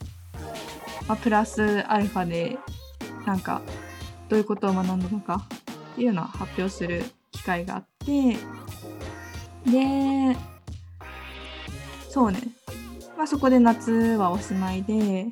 [1.10, 2.58] まあ、プラスアルファで
[3.26, 3.62] なんか
[4.30, 5.46] どういうことを学んだのか
[5.92, 8.38] っていうのを発表する機会があって
[9.70, 10.38] で
[12.10, 12.40] そうね、
[13.18, 15.26] まあ、そこで夏はおしまいで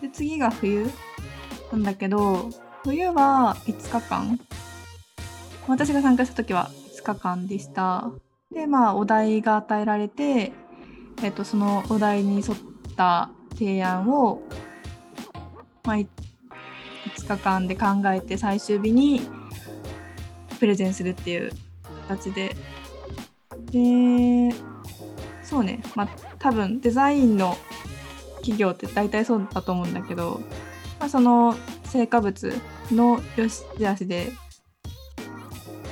[0.00, 0.90] で次が冬
[1.70, 2.48] なんだけど
[2.82, 4.38] 冬は5日間。
[5.66, 8.10] 私が参加した時は5日間でした。
[8.52, 10.52] でまあお題が与えられて、
[11.22, 12.58] えっと、そのお題に沿っ
[12.94, 14.42] た提案を、
[15.84, 16.06] まあ、5
[17.26, 19.22] 日間で考えて最終日に
[20.60, 21.50] プレゼンするっていう
[22.04, 22.56] 形で。
[23.70, 24.54] で
[25.42, 25.82] そうね。
[25.94, 27.56] まあ多分デザインの
[28.36, 30.40] 企業って大体そうだと思うんだけど、
[31.00, 32.52] まあ、その成果物
[32.92, 34.32] の良し悪しで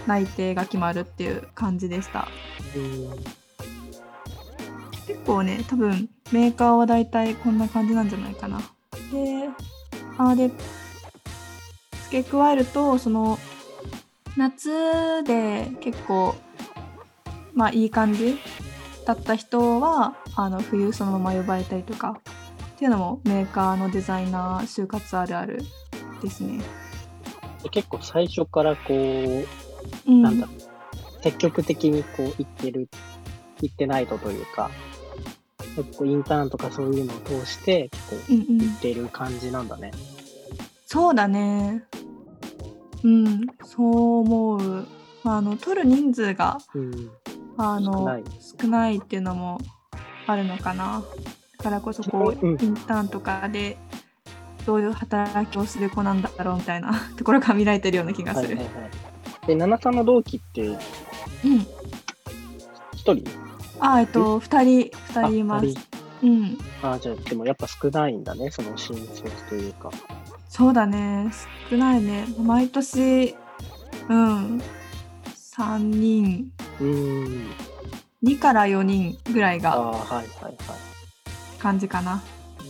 [0.06, 2.28] 内定が決まるっていう感じでした。
[5.06, 8.58] 結構ね多分メーカーは大体こんな感じなんじゃないかな。
[9.10, 9.48] で
[10.18, 10.50] あで
[12.04, 13.38] 付け加えるとその
[14.36, 16.34] 夏で結構
[17.54, 18.38] まあいい感じ
[19.06, 22.20] だった人はあの冬そのまま呼ばれたりとか
[22.74, 25.60] っていうのもメーカーのデザイナー就活あるある
[26.22, 26.62] ですね。
[27.62, 29.46] で結構最初からこう、
[30.06, 32.88] うん、なんだろう、積極的にこう言ってる、
[33.60, 34.70] 言ってないとというか、
[35.76, 39.92] 結構インターンとかそういうのを通して結構うんうん言ってる感じなんだね。
[40.86, 41.84] そうだね。
[43.04, 44.86] うん、そう思う。
[45.24, 47.10] まあ、あの取る人数がうん。
[47.58, 48.22] あの
[48.60, 49.58] 少ないっていうのも
[50.26, 51.02] あるのかな。
[51.58, 53.76] だからこそこう、うんインターンとかで
[54.66, 58.56] どういう働きをする子なんだろうみたいな ところが見られてるような気がする。
[58.56, 58.88] はいはいは
[59.44, 59.46] い。
[59.46, 60.78] で、七さんの同期ってうん。
[62.94, 63.24] 一人？
[63.80, 65.66] あ、えっと二人二人います。
[66.22, 66.58] うん。
[66.82, 69.90] あじゃあでもやっぱ少ないんだね、その新卒というか。
[70.54, 71.30] そうだね。
[71.70, 72.26] 少ないね。
[72.38, 73.34] 毎年
[74.10, 74.60] うん
[75.34, 77.50] 三人うーん。
[78.22, 80.56] 2から4人ぐらいがああ、はいはいはい。
[81.58, 82.22] 感じかな。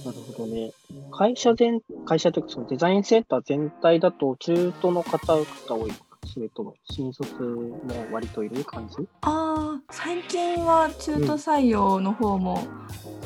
[0.05, 0.71] なるほどね。
[1.11, 7.81] 会社全、会社というかそのデザインセンター全体だと中途の方が多いのかそれとも新卒も
[8.13, 9.09] 割といる感じ？
[9.23, 12.63] ああ最近は中途採用の方も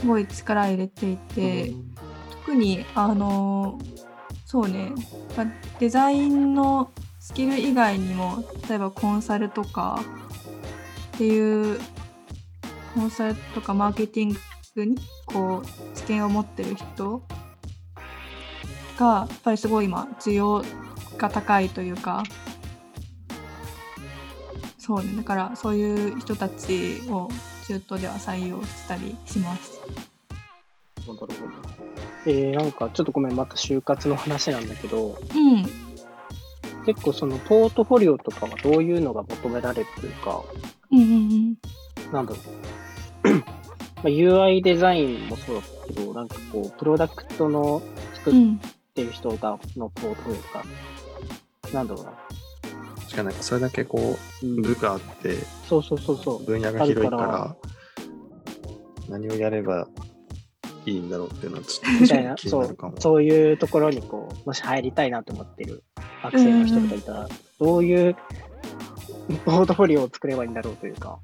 [0.01, 1.75] すごい力入れていて、
[2.31, 3.79] 特にあの
[4.47, 4.93] そうね
[5.81, 10.01] デザインのスキル以外にも例えばコンサルとか
[11.17, 11.81] っていう
[12.95, 14.37] コンサルとかマーケティン
[14.77, 17.23] グにこう知見を持ってる人
[18.97, 20.65] がやっぱりすごい今需要
[21.19, 22.23] が高いというか
[24.79, 27.29] そうねだからそういう人たちを
[27.67, 29.81] 中途では採用したりします。
[31.01, 31.29] なるほど。
[32.27, 35.67] えー、なんかちょっとごめん、また就活の話なんだけど、うん
[36.85, 40.41] 結構そのポートフォリオとかはどういうのが求められるというか、
[40.93, 41.57] うんうんうん
[42.13, 42.39] なんだろ
[43.25, 43.29] う。
[43.35, 47.83] まあ UI デザインもそうだけど、なんかこう、プロダクトの
[48.15, 48.61] 作っうん
[48.95, 50.65] てる人がのポートフォリオとか、
[51.73, 52.13] なんだろうな。
[53.09, 55.37] しかもなんかそれだけこううん部があって
[55.69, 56.45] そうそうそうそう。
[56.45, 57.57] 分野が広いから
[59.09, 59.89] 何をやれば
[60.87, 62.33] いいんだろうっていうのはちょみたいな。
[62.33, 62.95] っと気になるかも。
[63.01, 65.83] そういうところにこう、もし入りたいなと思ってる
[66.23, 68.17] 学生の人とかいたら、どういう
[69.45, 71.19] ポートフォリオを作ればいいんだろうというか。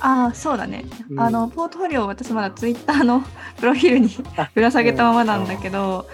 [0.00, 1.20] ああそうだね、うん。
[1.20, 3.22] あのポートフォリオ私まだツイッターの
[3.56, 6.06] プロフィールにあ ぶら下げたままなんだけど、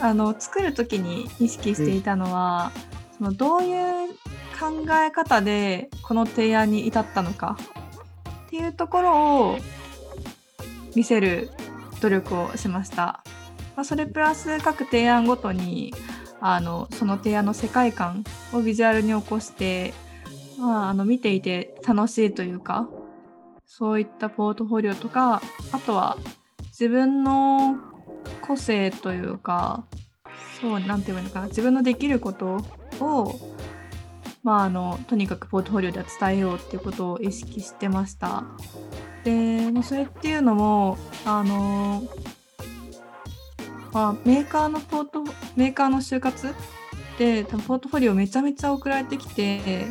[0.00, 2.72] あの作る時に意識していたのは、
[3.16, 4.08] そのどういう
[4.58, 7.56] 考え方でこの提案に至ったのか
[8.46, 9.58] っていうところを
[10.96, 11.50] 見せる
[12.00, 13.22] 努力をしました。
[13.76, 15.94] まあ、それプラス各提案ごとに
[16.40, 19.94] あのその提案の世界観をビジュアルに起こして、
[20.58, 22.88] まあ、あの見ていて楽しいというか
[23.66, 26.16] そういったポートフォリオとかあとは
[26.70, 27.76] 自分の
[28.40, 29.84] 個性というか
[30.60, 32.64] そうなんて言えばいいのかな自分のできること
[33.00, 33.38] を、
[34.42, 38.44] まあ、あのとにかくポートフォリオでは伝えようっていうことを意識してました。
[39.28, 42.02] で、まあ、それっていうのもあの、
[43.92, 45.22] まあ、メーカーのポート
[45.54, 46.54] メーカーの就活
[47.18, 49.86] で多分ポートフォリオめちゃめちゃ送られてきて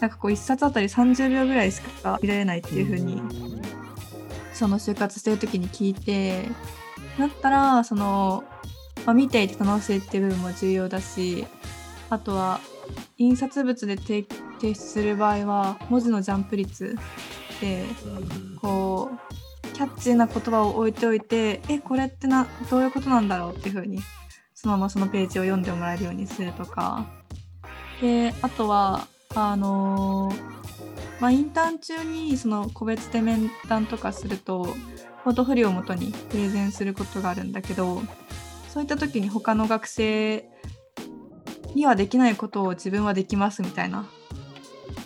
[0.00, 3.22] なんかこう1冊あたり30秒ぐらいしか見られないっていう風に
[4.52, 6.48] その就活してる時に聞いて
[7.18, 8.44] だったらその、
[9.04, 11.46] まあ、見ていて楽しいっていう部分も重要だし
[12.10, 12.60] あとは
[13.18, 14.26] 印刷物で提
[14.60, 16.96] 出する場合は文字のジャンプ率
[17.60, 17.84] で
[18.60, 19.36] こう
[19.72, 24.00] キャッチーな言葉を置いておいてえこれってなどういうことなんだろうっていう風に
[24.54, 27.06] そのままそのページを読んでもらえるようにするとか。
[28.00, 30.32] であとはあの
[31.20, 34.68] まあ、インターン中にその個別で面談とかすると
[35.24, 38.02] ポートフリオをもとにプレゼンすることがあるんだけど
[38.68, 40.48] そういった時に他の学生
[41.74, 44.06] にはできないことを自分はできますみたいな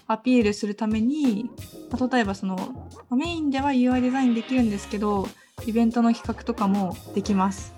[0.07, 1.51] アピールするために、
[1.91, 2.65] まあ例えばそのま
[3.11, 5.29] あメインでは UI デザインできるんですけど
[5.67, 7.75] イベントの企画とかもできます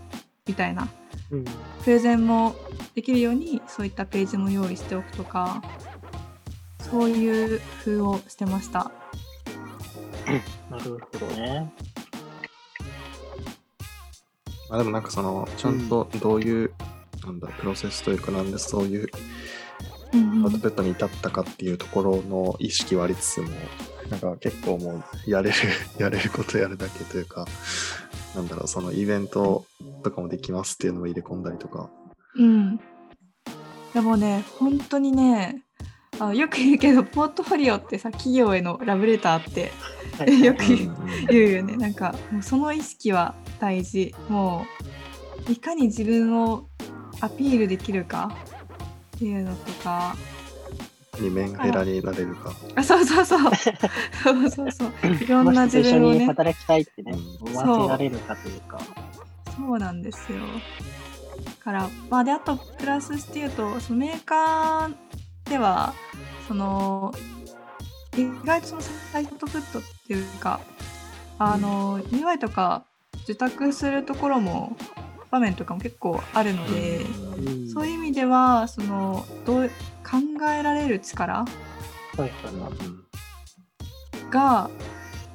[0.47, 0.89] みたいな
[1.31, 1.45] うん。
[1.83, 2.55] プレゼンも
[2.95, 5.63] できるようにそういったページも用意しておくとか
[6.79, 8.93] そういう風をしてました。
[10.71, 11.73] なるほどね。
[14.69, 16.73] まあ、でもなんかそのちゃんとどういう、
[17.25, 19.09] なんだプロセスというかなんでそういううんうん
[20.15, 23.49] アウトプットに至ったかっていうところの意識はありつつも
[24.11, 25.57] なんか結構もうやれる
[25.99, 27.47] やれることやるだけというか
[28.35, 29.65] なんだろうそのイベント
[30.03, 31.91] とかもできますっていうのを入れ込んだりとか。
[32.35, 32.81] うん、
[33.93, 35.63] でもね本当にね
[36.19, 39.71] あよく言うけどポートフォリオってさ企業へのラブレターって
[40.19, 40.61] はい よく
[41.31, 41.77] 言うよね。
[41.77, 44.15] なんかもうその意識は大事。
[44.29, 44.67] も
[45.49, 46.69] ういかに自分を
[47.21, 48.37] アピールできるか
[49.23, 50.17] っていうのとか。
[51.21, 52.53] にメンヘラになれるか。
[52.75, 53.55] あそうそうそう。
[53.55, 54.91] そうそうそう。
[55.23, 56.19] いろんな自分をね。
[56.19, 58.81] に働きたいってね、う思わせられるかというか。
[59.57, 59.79] そう。
[59.79, 60.39] なんですよ。
[61.61, 65.95] からまあであとプラスして言うとそのメーカーでは
[66.49, 67.15] その
[68.17, 68.83] 意外とその
[69.13, 70.61] サイトプットっていうか
[71.39, 72.85] あの、UI とか
[73.25, 74.77] 受託するところも
[75.33, 79.71] 場面とかも結構あるので、うんそういう意味ではそのどう
[80.05, 80.19] 考
[80.51, 81.47] えられる力
[84.31, 84.71] が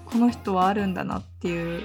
[0.05, 1.81] この人はあるんだなっていう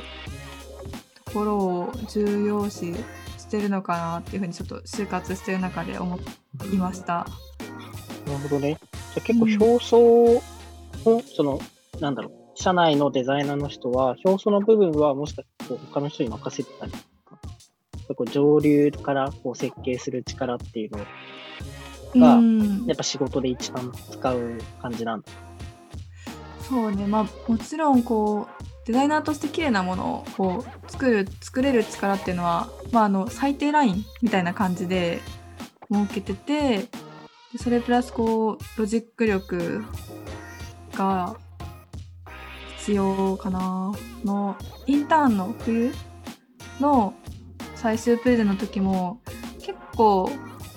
[1.25, 2.95] ところを重要視
[3.39, 6.19] してるのかなっていうふうにちょっと就活してる中で思
[6.71, 7.27] いました。
[8.27, 8.79] なるほどね。
[9.15, 10.43] じゃあ結構表層
[11.11, 11.61] の、その、
[11.99, 16.93] なんだろう、社内のデザイナーの人は、表層の部分はもしかしてこう他の人に任せてたり
[18.15, 21.07] とか、結構上流からこう設計する力っていうのを、
[22.21, 22.85] がうん。
[22.87, 25.27] やっぱ仕事で一番使う感じなんだ。
[26.63, 27.07] そうね。
[27.07, 35.21] まあもちろんこうデザイナーとして綺麗なものをこう作る作れる力っていうのは、まあ、あの最低ラインみたいな感じで
[35.93, 36.89] 設けてて
[37.53, 39.85] でそれプラスこうロジック力
[40.95, 41.37] が
[42.79, 43.93] 必要かな。
[44.25, 45.93] のインターンの冬
[46.81, 47.15] の
[47.83, 49.21] 最終プレゼンの時も
[49.59, 50.31] 結構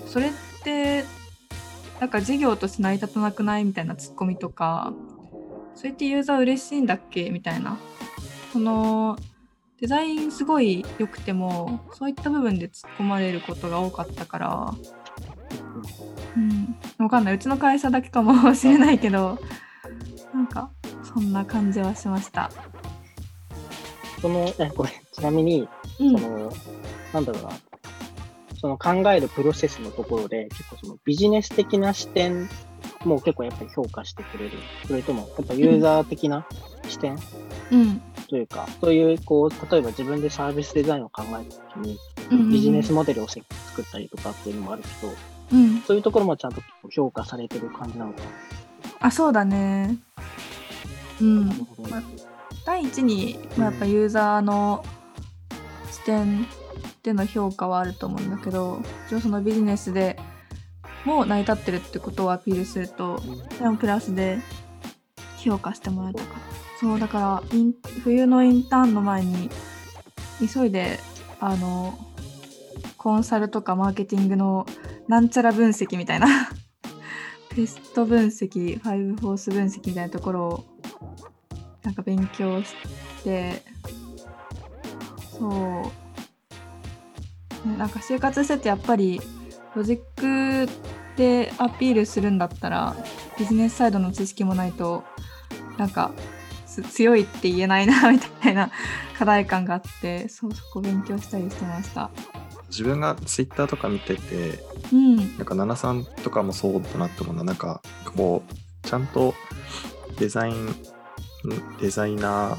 [0.06, 0.30] それっ
[0.64, 1.04] て
[2.00, 4.92] なんか事業として成り立たなくないみたいなツッコミとか
[5.74, 7.30] それってユーザー嬉しいんだっけ？
[7.30, 7.78] みたいな。
[8.52, 9.16] その
[9.80, 14.74] デザインすごい良くてもそういった部分で突っ込まれることが多かったから。
[16.36, 16.76] うん。
[16.98, 17.34] わかんない。
[17.34, 19.38] うちの会社だけかも しれないけど
[20.34, 20.70] なんか
[21.04, 22.50] そんな感じはしました。
[24.22, 25.68] その、え、ごめん、ちなみに、
[26.00, 26.18] うん。
[26.18, 26.52] その、
[27.12, 27.50] なんだろうな、
[28.60, 32.48] その考えるプロセスのところで、結構そのビジネス的な視点
[33.04, 34.58] も結構やっぱり評価してくれる。
[34.86, 36.46] それとも、やっぱユーザー的な
[36.88, 37.18] 視点？
[37.70, 38.00] うん。
[38.28, 41.98] というか、そういう、こう、例えば自分でサービスデザインを考えたときに、
[42.50, 45.12] ビジネスモデルをせ作ったりとかっていうのもあるけど、
[45.52, 45.80] うん。
[45.82, 46.60] そういうところもちゃんと
[46.90, 48.26] 評価されてる感じなのかな？
[48.98, 49.96] あそうだね。
[51.20, 51.50] うん。
[52.64, 54.84] 第一に、まあ、やっぱユーザーの
[55.92, 56.46] 視点
[57.02, 60.18] での評価はあると思うんだけど一応そのビジネスで
[61.04, 63.20] もう成り立ってるってことをアピールすると
[63.58, 64.38] でもプラスで
[65.38, 66.56] 評価してもらえたか。
[66.80, 67.42] そうだから
[68.02, 69.48] 冬のインターンの前に
[70.52, 70.98] 急いで
[71.40, 71.98] あの
[72.98, 74.66] コンサルとかマーケティングの
[75.08, 76.26] なんちゃら分析みたいな
[77.54, 80.64] テスト分析ファイブフォース分析みたいなところを
[81.82, 82.74] なんか勉強し
[83.24, 83.62] て
[85.38, 86.05] そう、
[87.66, 89.20] ね、なんか就活しててやっぱり
[89.74, 90.70] ロジック
[91.16, 92.96] でアピールするんだったら
[93.38, 95.04] ビジネスサイドの知識もないと
[95.78, 96.12] なんか
[96.66, 98.70] す強いって言えないなみたいな
[99.18, 102.10] 課題感があってそうそこ勉強したりしてました。
[102.68, 104.58] 自分がツイッターとか見てて
[104.92, 105.16] うん。
[105.16, 107.80] なんか奈々さんとかもそうだなって思うのはなんか
[108.16, 109.34] こうちゃんと
[110.18, 110.74] デザイン
[111.80, 112.56] デザイナ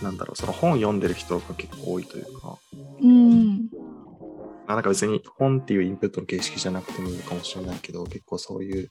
[0.00, 0.36] ーなんだろう。
[0.36, 2.58] その本読んでる人が結構多いというか。
[3.00, 3.68] うん
[4.66, 8.90] あなんか別に本っていうインプットの形式じゃなくてもいいのかもしれないけど結構そういう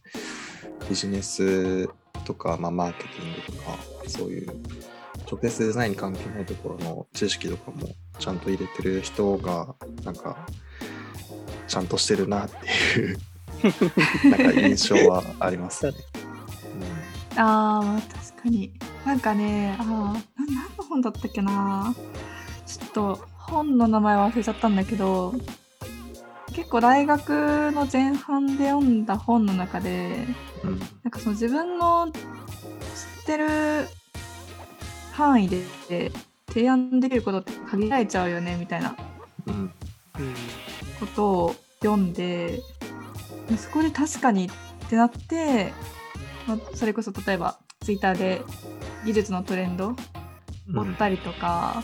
[0.89, 1.89] ビジネス
[2.25, 4.47] とか、まあ、マーケティングとかそういう
[5.29, 7.87] 直接デザインに関係ないところの知識とかも
[8.19, 10.45] ちゃんと入れてる人がなんか
[11.67, 13.17] ちゃんとしてるなっていう
[14.29, 15.85] なんか印象はあります。
[15.85, 15.93] ね。
[17.35, 18.73] あーまあ確かに。
[19.05, 20.13] なんかねあ何
[20.77, 21.95] の本だったっけな。
[22.65, 25.33] ちょっと本の名前忘れちゃったんだけど
[26.53, 30.25] 結構大学の前半で読んだ本の中で
[30.63, 30.69] うん。
[30.71, 32.15] うんなんかその自分の知
[33.23, 33.87] ってる
[35.11, 36.11] 範囲で
[36.47, 38.95] 提案できることって限られちゃうよねみたいな
[40.99, 42.61] ことを読んで
[43.57, 44.49] そこで確かにっ
[44.89, 45.73] てなって、
[46.47, 48.41] まあ、それこそ例えばツイッターで
[49.05, 49.95] 技術のトレンド
[50.73, 51.83] 追ったりとか、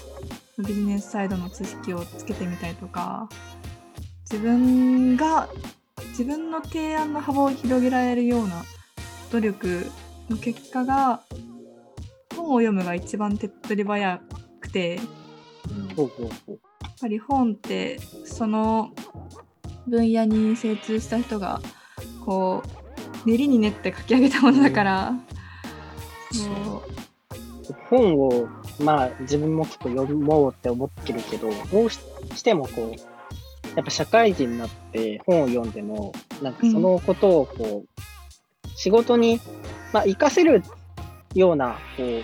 [0.58, 3.28] ビジネスサイドの知識をつけてみたりとか
[4.32, 5.50] 自分が
[6.10, 8.64] 自分の提案の幅を広げられるような
[9.32, 9.86] 努力
[10.30, 11.24] の結果が
[12.36, 14.22] 本を読むが一番手っ取り早
[14.60, 15.02] くてや。
[17.00, 18.92] っぱり本ってその
[19.88, 21.62] 分野に精通した人が
[22.26, 22.62] こ
[23.26, 25.14] う練りに練って書き上げたものだから、
[26.32, 27.00] そう
[27.90, 28.48] 本を、
[28.82, 32.00] まあ自分も結構読もうって思ってるけど、どうし
[32.44, 33.09] てもこう、
[33.80, 36.12] やっぱ社会人になって本を読んでも、
[36.44, 39.40] なんかそのことをこう、仕事に、
[39.94, 40.64] まあ活かせる
[41.34, 42.24] ような、こう、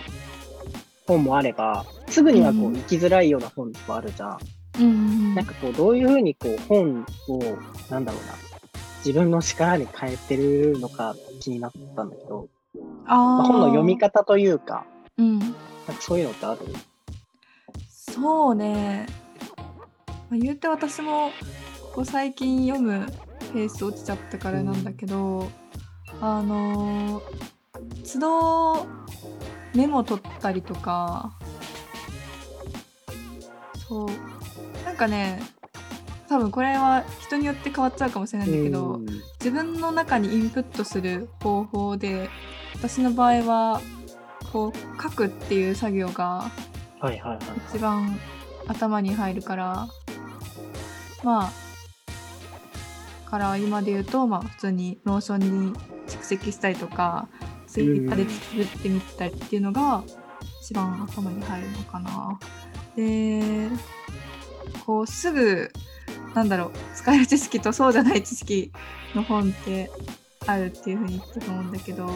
[1.06, 2.74] 本もあれば、すぐにはこううん。
[2.74, 4.38] 生きづらいような本もあるじゃん。
[4.78, 7.38] うんなんかこう、どういうふうにこう、本を、
[7.90, 8.34] なんだろうな、
[8.98, 12.48] 自分の力に変えてるのか気になったんだけど、
[13.06, 14.84] あ本の読み方というか、
[15.16, 15.38] うん。
[15.38, 15.56] なんか
[16.00, 16.60] そういうのってある？
[17.88, 19.06] そうね、
[20.30, 21.30] まあ、言うて私も
[21.82, 23.06] ここ最近読む
[23.52, 25.50] ペース落ちちゃったからなんだけど、
[26.20, 27.56] あのー
[28.10, 28.86] 都度
[29.74, 31.36] メモ取ったりとか
[33.86, 34.08] そう
[34.84, 35.42] なんかね
[36.28, 39.06] 多分これは人によって変わっちゃうかもしれないんだけど、うん
[39.38, 42.28] 自分の中にインプットする方法で
[42.74, 43.80] 私の場合は
[44.52, 46.50] こう書くっていう作業が
[46.98, 47.38] はいはいはい。
[47.68, 48.18] 一番
[48.66, 49.88] 頭に入るから
[51.26, 51.52] まあ
[53.28, 55.74] から今で言うと、まあ、普通に Notion に
[56.06, 57.26] 蓄積したりとか
[57.66, 60.04] ツイッターで作ってみたりっていうのが
[60.62, 62.38] 一番頭に入るのかな。
[62.94, 63.68] で
[64.86, 65.72] こうすぐ
[66.32, 68.70] なんだろう使える知識とそうじゃない知識
[69.16, 69.90] の本って
[70.46, 72.08] あるっていうふうに言ったと思うんだけど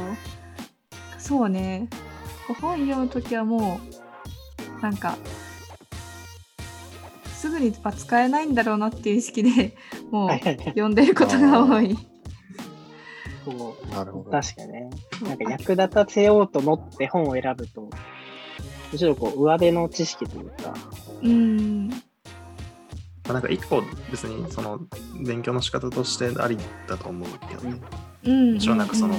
[1.18, 1.88] そうね
[2.61, 3.80] 本読む時はも
[4.78, 5.18] うなんか
[7.41, 9.74] すぐには使えないんだろうなっていう意識で
[10.12, 11.97] もう読んでることが多い。
[13.47, 14.30] こうなるほど。
[14.30, 14.91] 確かにね。
[15.22, 17.88] なんか役立たせようと思って本を選ぶと、
[18.93, 20.74] むしろこう上辺の知識というか、
[21.22, 21.95] うんま
[23.30, 24.78] あなんか一個別にその
[25.24, 27.80] 勉強の仕方としてありだと思うけどね。
[28.24, 29.14] うんもちろんなんかその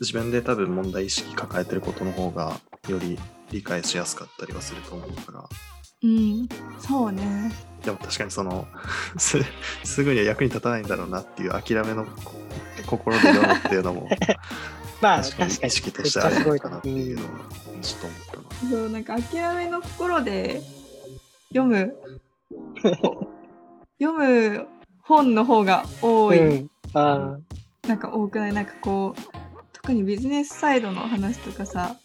[0.00, 3.18] 自分で多分問題意識抱えてることの方がより
[3.50, 5.48] 理解しやすかったりはすると思うから。
[6.02, 6.48] うん
[6.78, 7.52] そうね
[7.84, 8.66] でも確かにその
[9.18, 9.38] す
[9.84, 12.34] すぐには役に立たないんだろうなっていう諦めのこ
[12.86, 14.08] 心で読むっていうのも
[15.00, 15.50] まあ確かに。
[15.52, 17.28] 意識としてあるのかなっていうのは
[17.80, 18.70] ちょっと思ったな。
[18.70, 20.62] そうなんか諦めの心で
[21.48, 21.94] 読む
[24.00, 24.66] 読む
[25.02, 26.70] 本の方が多い、うん。
[26.94, 27.38] あ
[27.88, 28.52] なんか多くない？
[28.52, 29.20] なんかこう
[29.72, 31.96] 特にビジネスサイドの話とかさ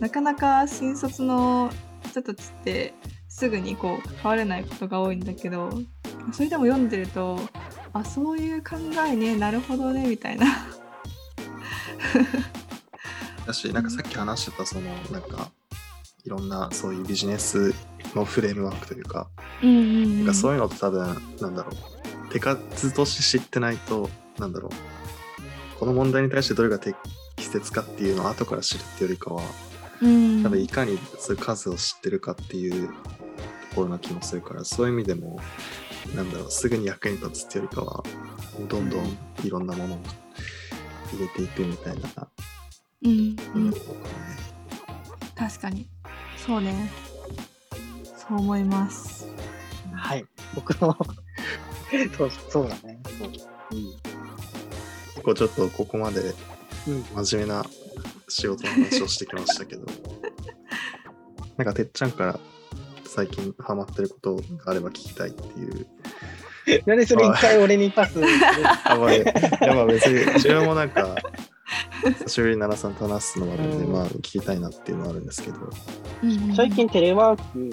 [0.00, 1.70] なかなか新卒の
[2.08, 2.94] 人たちって
[3.36, 5.68] すぐにこう関われないことが多いんだけど
[6.32, 7.38] それでも読んでると
[7.92, 8.76] あそういう考
[9.06, 10.46] えねなるほどねみたいな。
[13.46, 15.50] だし、なんかさっき話してたそのなんか
[16.24, 17.74] いろんなそういうビジネス
[18.14, 19.28] のフレームワークというか、
[19.62, 21.74] うんうん、なんかそういうのって多分なんだろう。
[22.32, 24.08] 手数として知ってないと
[24.38, 24.72] なんだろう。
[25.78, 26.96] この問題に対してどれが適
[27.38, 29.42] 切かっていうのを後から知るっていうよりかは
[30.02, 32.94] うん、多分いかにそういう数を知ってるかっていうと
[33.74, 35.40] ころな気もするからそういう意味でも
[36.14, 38.04] なんだろうすぐに役に立つっていうよりかは
[38.68, 39.98] どんどんいろんなものを
[41.12, 42.28] 入れていくみたいな
[43.02, 43.74] うん、うん。
[45.34, 45.86] 確かに。
[46.36, 46.90] そうね。
[48.16, 49.28] そう思います。
[49.92, 50.24] はい。
[50.54, 50.96] 僕も
[52.16, 52.98] そう、そうだね。
[53.18, 53.28] そう。
[53.30, 56.34] 結構ちょっとここまで。
[56.86, 57.66] 真面目な
[58.28, 59.86] 仕事の話をしてきましたけど、
[61.56, 62.40] なんかてっちゃんから
[63.04, 65.86] 最近ハマってることがあれば聞きたいっていう。
[66.84, 68.20] なんでそれ一回俺にパス
[68.84, 71.14] あ、まあ、いやまあ別に自分もなんか、
[72.02, 73.92] 久しぶりに奈良さんと話すのもあるんで、うん。
[73.92, 75.58] まあ聞きたいなっていうのはあるんですけど、
[76.56, 77.70] 最近テレワーク、もう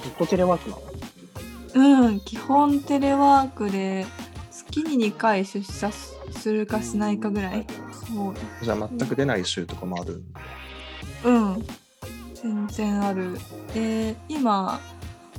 [0.00, 0.76] ずっとテレワークな
[1.82, 2.06] の？
[2.06, 4.06] うん、基本テレワークで
[4.50, 7.66] 月に2回出社すするかしないかぐらい。
[8.62, 10.22] じゃあ全く出ない週とかもある
[11.24, 11.66] うん。
[12.34, 13.38] 全然ある。
[13.74, 14.80] で、今、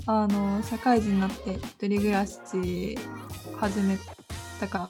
[0.05, 2.97] あの、社会人になって一人暮らし
[3.57, 3.97] 始め
[4.59, 4.89] たか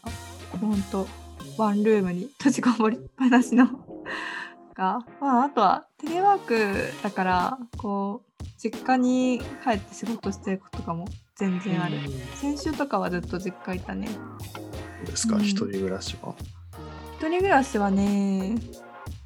[0.54, 1.08] ら、ほんと、
[1.58, 3.68] ワンルームに閉じこもりっぱなしの
[4.74, 11.98] が、まあ、あとはテレワークだから、こう、実家に帰って仕事してることとかも全然ある。
[12.36, 14.10] 先週とかはずっと実家いたね。
[15.06, 16.36] ですか、うん一人暮らしは？
[17.22, 18.56] 一人暮らしはね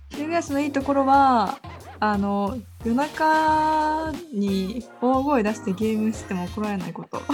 [0.10, 1.60] 一人暮らしのいいところは
[2.02, 7.22] あの夜中に大声出してゲームしても怒られないこと。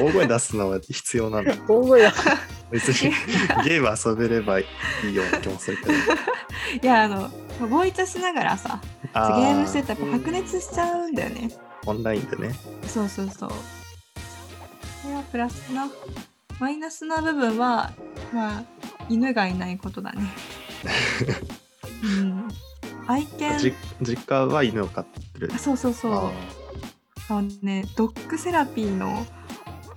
[0.00, 1.52] 大声出すのは必要なんだ。
[1.68, 2.12] 大声が
[2.70, 3.10] 別に
[3.64, 4.64] ゲーム遊べればい
[5.12, 5.92] いような気もするけど。
[6.82, 7.28] いやあの
[7.68, 9.60] ボイチャしながらさゲあー。
[9.60, 11.50] ムしてたらやっぱ白熱しちゃうんだよね。
[11.84, 12.54] オンラインでね。
[12.86, 13.52] そうそうそう。
[15.02, 15.86] それはプラスな
[16.60, 17.92] マイナスな部分は
[18.32, 18.64] まあ
[19.08, 20.22] 犬がいないことだね。
[22.02, 22.48] うん。
[23.06, 23.58] 愛犬。
[23.58, 25.50] じ実家は犬を飼ってる。
[25.54, 26.12] あそうそうそう。
[26.14, 26.32] あ
[27.28, 29.26] あのね、ドッグセラピーの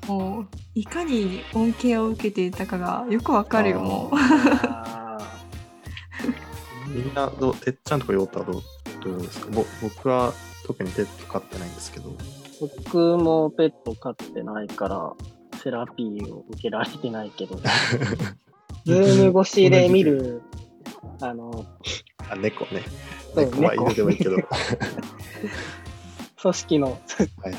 [0.08, 4.16] もういかに恩恵を受けていたかがよくわかるよもう。
[6.90, 8.62] みんなどう、てっちゃんとかヨータはどう
[9.04, 9.52] どうですか？
[9.52, 10.34] ぼ僕は
[10.66, 12.10] 特にペット飼ってないんですけど。
[12.10, 12.16] ー
[12.60, 15.14] 僕もペット飼ってないから、
[15.68, 17.58] セラピーを受けられてないけど、
[18.86, 20.42] ズーム越しで見る、
[21.20, 21.66] あの、
[22.30, 22.84] あ、猫ね。
[23.36, 24.36] そう猫は犬でもいいけど。
[24.36, 24.46] はい
[26.40, 26.98] 組織のはい
[27.44, 27.54] はい。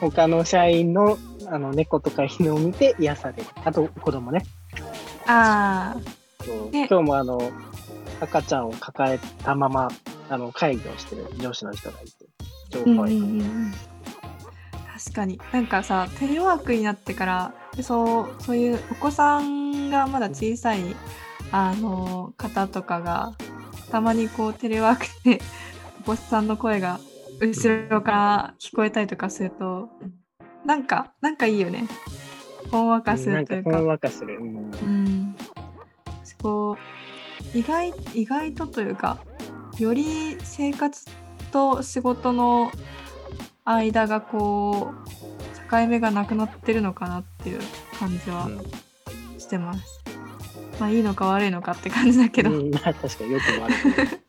[0.00, 3.44] 他の社員のあの猫とか犬を見て癒される。
[3.62, 4.46] あと子供ね。
[5.26, 5.94] あ
[6.42, 7.52] そうね今日もあの、
[8.20, 9.88] 赤ちゃんを抱えたまま、
[10.30, 12.12] あの、会議をしてる上司の人がいて、
[12.70, 13.20] 超可愛い。
[13.20, 13.74] うんうん。
[15.04, 15.38] 確かに。
[15.52, 20.96] なんかさテレワークになってからでそうそういうお子さんがまだ小さい
[21.52, 23.32] あの方とかが
[23.90, 25.40] たまにこうテレワークで
[26.00, 27.00] お子さんの声が
[27.40, 29.90] 後ろから聞こえたりとかすると
[30.64, 31.86] なんかなんかいいよね。
[32.70, 33.78] ほんわかするというか。
[33.78, 34.38] んわかする。
[34.38, 34.70] うん。
[34.72, 35.36] うん、
[36.24, 36.78] 私こ
[37.54, 39.18] う意外意外とというか
[39.78, 41.04] より生活
[41.52, 42.72] と仕事の
[43.64, 47.60] 間がこう境目がなくなってるのかなっていう
[47.98, 48.62] 感じはうん
[49.44, 50.00] してます。
[50.80, 54.24] まあいいのか悪いのかって感じだけど、うん、まあ確かによくもあると思う。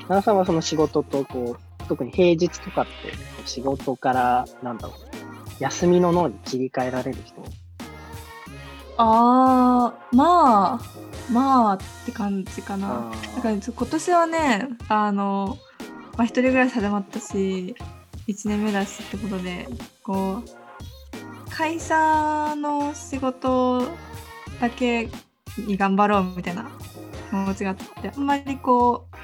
[0.08, 2.90] 奈良さんはその仕事とこう、特に平日とかって
[3.46, 4.96] 仕事から、なんだろう、
[5.60, 7.42] 休みの脳に切り替えられる人？
[8.96, 10.80] あーまあ
[11.32, 13.10] まあって感じかな。
[13.10, 15.58] あだから今年はねあの、
[16.16, 17.74] まあ、一人暮らし始まったし
[18.28, 19.68] 1年目だしってことで
[20.02, 23.88] こう会社の仕事
[24.60, 25.08] だけ
[25.58, 26.70] に頑張ろうみたいな
[27.30, 29.16] 気持ちがあってあんまりこう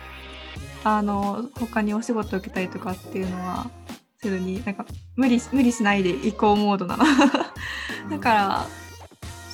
[0.85, 3.71] あの他にお仕事受けたりとかっていうのは
[4.23, 4.87] せずになんか
[5.17, 7.05] 無理無理しないで移行モードなの。
[8.11, 8.67] だから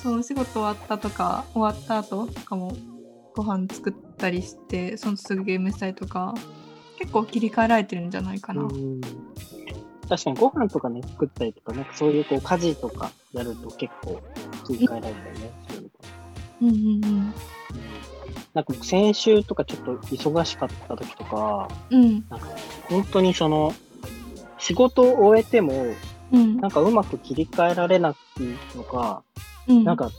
[0.01, 2.75] そのお仕事終わったとか終わった後とかも
[3.35, 6.33] ご飯作ったりしてそのすぐゲームしたりとか
[6.97, 8.63] 結構切り替えられてるんじゃないかな。
[8.63, 9.01] うん
[10.09, 14.21] 確かにご飯とかね、作ったりとか、なんかそういうこう家事とかやると結構
[14.65, 15.51] 切り替えられたよね。
[15.69, 17.33] そうんうんうんうん
[18.53, 22.47] なんか僕先週とかちょっと忙しかった時とか、うんなんか
[22.89, 23.73] 本当にその、
[24.57, 25.93] 仕事を終えても、
[26.31, 29.23] うんなんかうまく切り替えられなくてのか、
[29.67, 30.09] うんなんか、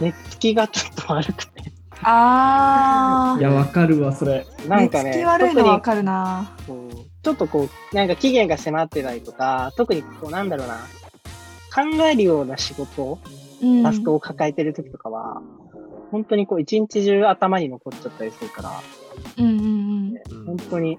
[0.00, 1.75] 寝つきがちょっと悪くて。
[2.02, 4.46] あいや、わかるわ、それ。
[4.58, 6.52] ーなんかね、寝つき悪い特にのわかるな。
[6.66, 10.76] こうちょっとこう、なんか期限が迫ってたりとか、特にこう、なんだろうな、
[11.74, 13.18] 考えるような仕事、
[13.62, 13.82] うん。
[13.82, 15.42] タスクを抱えてる時とかは、
[16.10, 18.70] 本当にこう、一日中頭に残っちゃったりするから、
[19.38, 20.14] うんうんうん。
[20.30, 20.98] うん本当に、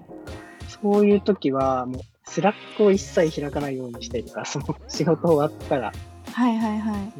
[0.82, 5.92] そういう時は、もう、 Slack を一切開かないようにしたりとか、その仕事終わったら、
[6.32, 7.12] はいはいはい。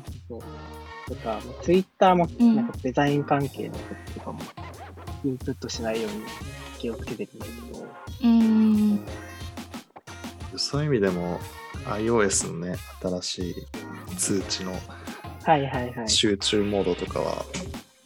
[1.09, 4.41] とか、ツイッターもうんなんかデザイン関係のこととかも
[5.25, 6.23] インプットしないように
[6.79, 7.87] 気をつけてるんだけど、
[8.25, 9.01] うん。
[10.57, 11.41] そういう意味でも
[11.87, 13.55] iOS のね、新しい
[14.17, 14.75] 通知の。
[16.07, 17.45] 集中モードとかは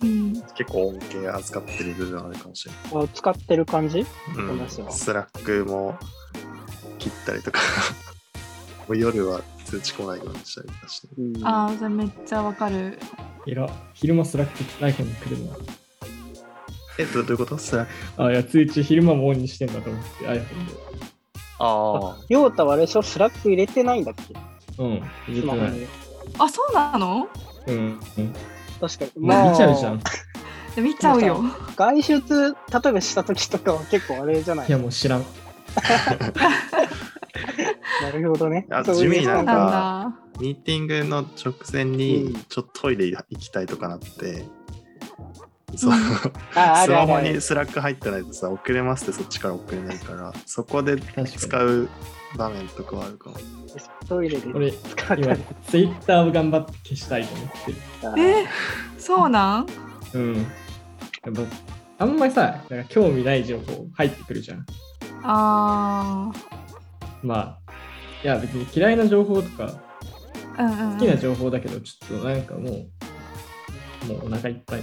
[0.01, 0.33] うん。
[0.55, 3.05] 結構恩恵預かってる部分あるかもしれない。
[3.05, 4.01] あ使ってる感じ？
[4.01, 5.99] うんスラックも
[6.99, 7.61] 切ったりとか
[8.89, 9.41] もう夜は
[9.73, 12.99] 通知来ないようにしたりとかしてうんああ、それめっちゃわかる。
[13.47, 15.57] いや、昼間 Slack iPhone に来るな。
[16.99, 17.57] えどどういうこと？
[17.57, 20.45] Slack あ、いや、通知昼間もオンにしてんだと思って iPhone で。
[21.59, 23.03] あヨータはあれでしょ？
[23.03, 24.35] Slack 入れてないんだっけ？
[24.79, 25.73] うん、入れてない。
[26.39, 27.29] あ、そうなの？
[27.67, 27.75] うん、
[28.19, 28.35] うん。
[28.81, 29.11] 確かに。
[29.17, 29.97] まあ、見ちゃうじゃん。
[29.97, 30.01] い
[30.83, 31.43] 見ちゃうよ。
[31.77, 32.21] 外出、
[32.51, 35.25] 例えばした時とかは結構あれじゃないや、もう知らん。
[38.03, 38.67] なるほどね。
[38.71, 40.19] あ地味になんか。
[40.41, 44.45] ミーティングの直前うにんちょっとトイレ行きたいとかなって、
[45.77, 45.99] そううん
[46.55, 50.97] あ、あスマホにスラック入ってないとさ遅れますってそっちから送れないからそこで。
[50.99, 51.89] 使う
[52.37, 53.37] 場面とかはあるかも
[54.09, 57.49] トイレで俺、使った今り。、Twitter を頑張って消したいと思っ
[58.15, 58.43] てる。
[58.43, 58.47] え
[58.99, 59.67] そうなん？
[60.15, 60.37] うん。
[60.37, 60.47] やっ
[61.35, 61.43] ぱ、
[61.99, 64.65] あんまりさ、なんか興味ない情報入ってくるじゃん。
[65.25, 66.33] あ
[67.23, 67.59] まあ、
[68.23, 69.81] いや、別に嫌いな情報とか、
[70.57, 70.65] あ。
[70.65, 70.99] うんうんうん。
[70.99, 74.83] 好きな情報だけど、ちょっとなんかもう、もうお腹いっぱい。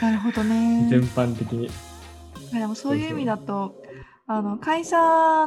[0.00, 0.88] なるほどね。
[0.90, 1.70] 全般的に。
[2.52, 3.82] でもそういう意味だと、
[4.26, 4.96] あの会社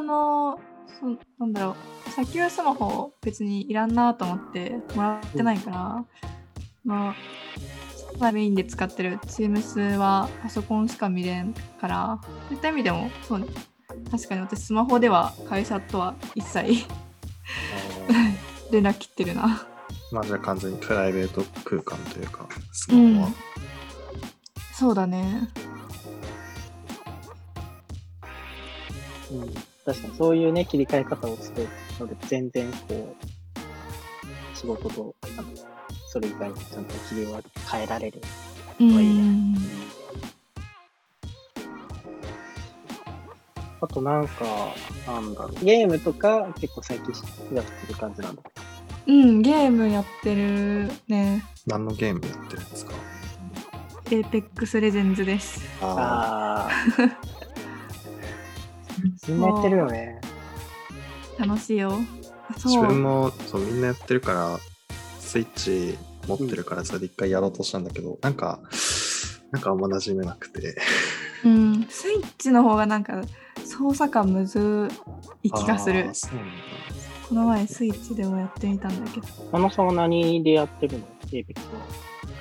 [0.00, 0.58] の
[1.00, 1.06] そ
[1.38, 5.76] なんだろう砂丘スマホ別にいらんなと思ってもらってないから、
[6.84, 7.14] まあ
[8.18, 13.46] まあメインで使ってる Teams はパソコンしか見れんからそういった意味でもそう
[14.10, 16.86] 確かに私スマホでは会社とは一切
[18.70, 19.66] 連絡切ってるな。
[20.12, 23.32] まあじゃあ完全にプライベート空間というかスうんマホは、
[24.72, 25.48] そうだね。
[29.30, 29.40] うん、
[29.84, 31.68] 確かにそういうね、切り替え方をする
[32.00, 33.14] ので、全然こ
[34.54, 35.48] う、仕事と、あの
[36.08, 38.20] それ以外にちゃんと切り分変えられる。
[38.80, 39.79] うんはい
[43.82, 44.44] あとなんか、
[45.06, 47.14] なんだろう、ゲームとか結構最近
[47.54, 48.42] やってる感じなんだ。
[49.06, 51.44] うん、ゲームやってるね。
[51.66, 52.92] 何のゲームやってるんですか
[54.06, 55.62] ？Apex Legends です。
[55.80, 56.70] あああ。
[59.26, 60.20] みんなやってるよね。
[61.38, 61.98] 楽しいよ。
[62.56, 62.86] 自そう。
[62.86, 64.58] 分もそうみんなやってるから
[65.18, 68.60] スイッチ持ってるからそれで一回やろうとしたんだけど、なんか
[69.52, 70.76] なんかあんま馴染めなくて
[71.44, 73.22] うん、スイッチの方がなんか
[73.70, 74.88] 操作感むず
[75.42, 76.14] い気がするあー。
[76.14, 76.52] そうなんだ
[77.28, 79.26] この前スイッチでもやってみたんだけど。
[79.52, 81.04] あのさんは何でやってるの？
[81.32, 81.64] Apex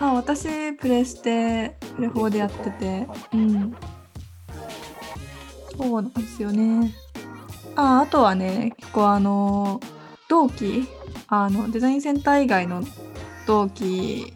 [0.01, 0.09] は。
[0.09, 3.07] あ、私プレステ、プレ4でやってて。
[3.33, 3.75] うん。
[5.77, 6.91] そうなんですよね。
[7.75, 9.79] あ、あとはね、結構あの、
[10.27, 10.87] 同期、
[11.27, 12.81] あの、デザインセンター以外の
[13.45, 14.33] 同期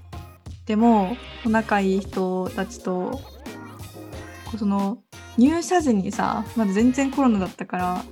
[0.68, 3.20] でも、仲いい人たちと、
[4.58, 5.00] その、
[5.38, 8.06] 入社時にさ、まだ全然コロナだったから、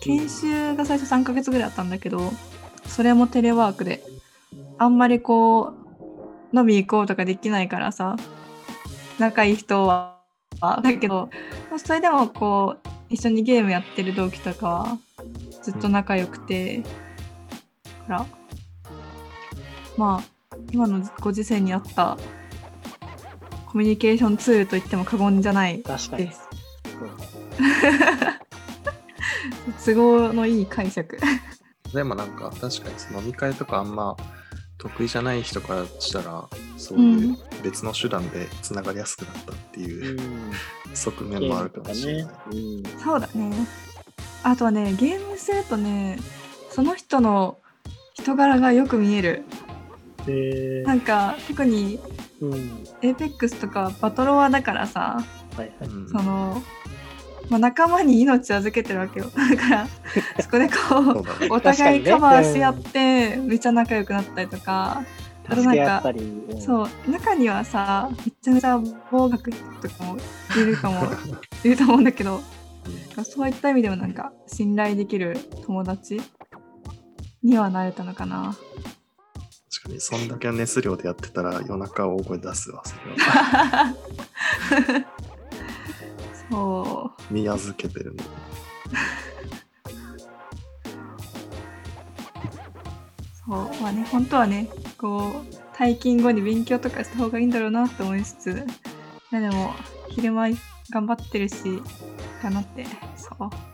[0.00, 2.32] 研修が最初3ヶ月ぐらいあったんだけど、
[2.86, 4.02] それもテレワークで、
[4.78, 5.74] あんまりこ
[6.52, 8.16] う、飲み行こうとかできないからさ、
[9.18, 10.18] 仲いい人は、
[10.60, 11.30] だけど、
[11.76, 14.98] それでもこう、一緒にゲームやってる同期とかは、
[15.62, 16.92] ずっと仲良くて、だか
[18.08, 18.26] ら、
[19.96, 22.16] まあ、今のご時世に合った
[23.72, 26.32] コミュニケーションツールと言っても過言じゃない確かにで。
[26.32, 26.40] す。
[29.78, 31.18] そ う都合のいい解釈。
[31.94, 34.14] でもなんか確かにその飲み会とかあんま
[34.76, 40.52] 得意じゃない人からしたらそういう別の手段でつながりやすくなったっていううん。
[40.94, 42.34] 側面もあるかもしれない。
[42.52, 42.82] うん。
[43.02, 43.54] そうだね。
[44.42, 46.18] あとはね、ゲームするとね、
[46.70, 47.56] その人の
[48.12, 49.44] 人柄がよく見える。
[50.26, 51.98] へなんか、特に
[52.42, 52.86] うん。
[53.02, 55.24] APEX とかバトロワだからさ、
[55.56, 55.88] はいはい。
[55.88, 56.62] うんその、
[57.48, 59.26] まあ、仲間に命を預けてるわけよ。
[59.34, 59.88] だから、
[60.40, 61.48] そこでこう、ね。
[61.50, 65.04] お互いカバーし合って、めっちゃ仲良くなったりとか、
[65.46, 66.20] あと助なんかけ合った、り。
[66.20, 68.78] うんそう、中にはさ、めちゃめちゃ
[69.10, 70.16] 暴学とかも
[70.56, 71.02] いるかも、
[71.64, 72.40] いると思うんだけど、
[73.24, 75.36] そういった意味でもなんか、信頼できる
[75.66, 76.20] 友達
[77.42, 78.54] にはなれたのかな。
[79.82, 80.00] 確かに。
[80.00, 83.94] そんだけの熱量でやってたら夜中大声出すわそれは。
[86.50, 87.32] そう。
[87.32, 88.22] 見預けてるの。
[93.34, 93.82] そこう。
[93.82, 94.68] まあね本当はね
[94.98, 98.54] こう退勤後に勉強とかした方がいいんだろうなと思いつつ
[99.32, 99.74] でも
[100.10, 100.48] 昼間
[100.90, 101.82] 頑張ってるし
[102.40, 102.84] かなって
[103.16, 103.71] そう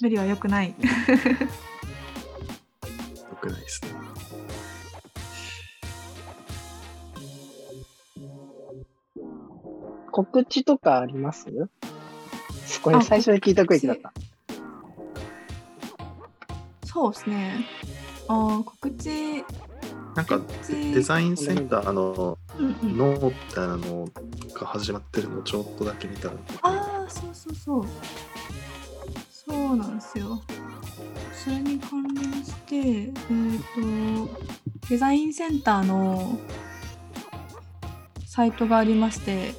[0.00, 0.68] 無理は良くない。
[0.68, 0.74] よ
[3.40, 3.90] くないですね。
[10.10, 11.46] 告知とかあります？
[12.82, 14.12] これ最初に聞いたクイズだった。
[16.84, 17.66] そうですね。
[18.28, 19.44] あー告知。
[20.14, 22.38] なんかデデザインセンターの
[22.82, 24.08] ノーみたいなの
[24.54, 27.86] が始まってるのをちょっとだけ見たらああそうそうそう
[29.66, 30.40] そうなんですよ
[31.32, 33.10] それに関連してえっ、
[33.74, 36.38] とデザインセンターの
[38.24, 39.54] サイトがありまして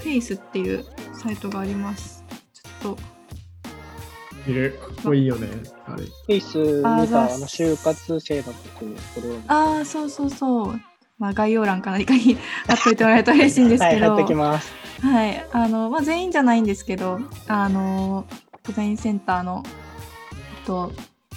[0.00, 0.84] フェイスっていう
[1.14, 2.22] サイトがあります
[2.52, 4.78] ちょっといる。
[4.80, 5.48] かっこいいよね。
[5.84, 6.04] あれ。
[6.04, 9.40] フェイス見たあの就活生の時にこれを。
[9.46, 10.80] ああそうそうそう
[11.18, 14.72] まあ概要欄か何かに 貼っといてもらえると嬉しいんですはい、けど、貼ってきます。
[15.02, 18.24] はい、あの、まあ、全員じゃないんですけど、あの、
[18.68, 20.92] デザインセンターの、えっと、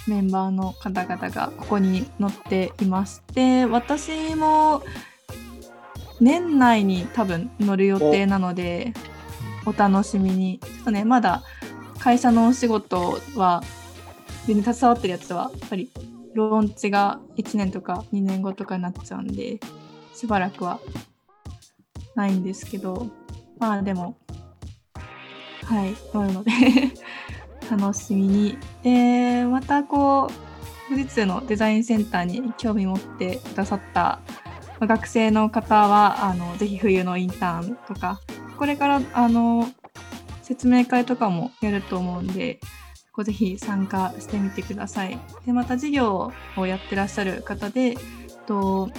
[0.06, 4.82] メンバーの方々がここに載っていまして、私も
[6.20, 8.92] 年内に多分乗る予定なので、
[9.64, 10.58] お楽しみに。
[10.62, 11.42] ちょっとね、まだ
[11.98, 13.62] 会社のお仕事は、
[14.46, 15.90] 全然携わってるやつは、やっぱり
[16.34, 19.58] ローンチが1年とか2年後とかになっちゃうんで、
[20.14, 20.80] しばらくは
[22.14, 23.08] ないんですけど、
[23.58, 24.16] まあでも、
[25.72, 26.50] はい、乗るので
[27.70, 28.58] 楽しみに。
[28.82, 34.20] で、またこう、富士通のデザインセンターに興味持ってくださった
[34.80, 38.20] 学生の方は、あの、ぜひ冬のインターンとか、
[38.58, 39.66] これから、あの、
[40.42, 42.60] 説明会とかもやると思うんで、
[43.12, 45.18] ここぜひ参加してみてください。
[45.46, 47.96] で、また授業をやってらっしゃる方で、
[48.46, 48.90] と、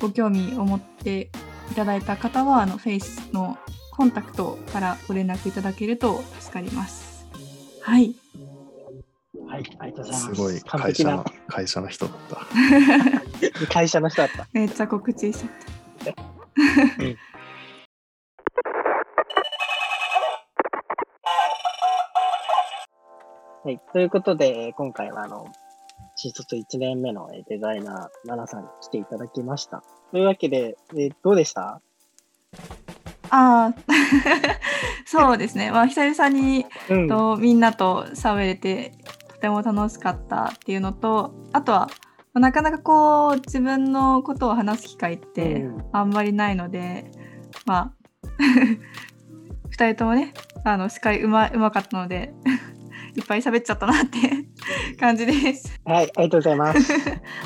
[0.00, 1.28] ご興味を持って
[1.70, 3.58] いただいた方は、あの、フェイスの
[3.96, 7.26] コンタクトからご連絡いただけると助かります。
[7.80, 8.14] はい。
[9.48, 10.40] はい、ありがとうございますす。
[10.42, 13.66] ごい会社の会社の人だった。
[13.72, 14.48] 会社の人だった。
[14.52, 16.22] めっちゃ告知しちゃった。
[23.64, 25.46] はい、ということで、えー今回はあの、
[26.16, 29.82] 新卒1年目のえーデザイナー、奈々さんに来ていただきました。
[30.10, 31.80] というわけで、えーどうでした？
[33.34, 33.74] ああ、
[35.06, 35.72] そうですね。
[35.72, 37.08] まあ、久々に、うん。
[37.08, 38.92] とみんなと喋れて、
[39.26, 41.88] とても楽しかったっていうのと、あとは、
[42.32, 47.10] まあなかなかこう、自分のことを話す機会ってうんあんまりないので、
[47.66, 47.92] まあ、
[49.68, 50.32] 二人ともね、
[50.62, 52.32] あの、司会うまうまかったので、
[53.18, 54.18] いっぱい喋っちゃったなって
[54.96, 55.80] 感じです。
[55.84, 56.92] はい、ありがとうございます。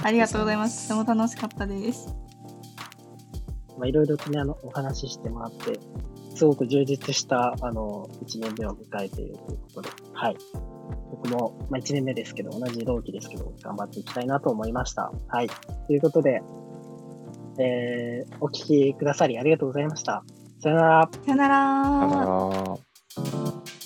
[0.02, 0.88] ありがとうございます。
[0.88, 2.14] とても楽しかったです。
[3.78, 5.78] まあ、いろいろとね、あの、お話ししてもらって、
[6.34, 10.36] すごく充実した、あの、1年目を迎えているということで、はい。
[11.10, 15.12] 僕も、まあ、1年目ですけど、同じ同期ですけど、頑張っていきたいなと思いました。
[15.28, 15.48] はい。
[15.48, 16.42] ということで、
[17.58, 20.22] えー、お聞きくださりありがとうございました。
[20.60, 21.10] さよなら。
[21.24, 23.77] さよならあらー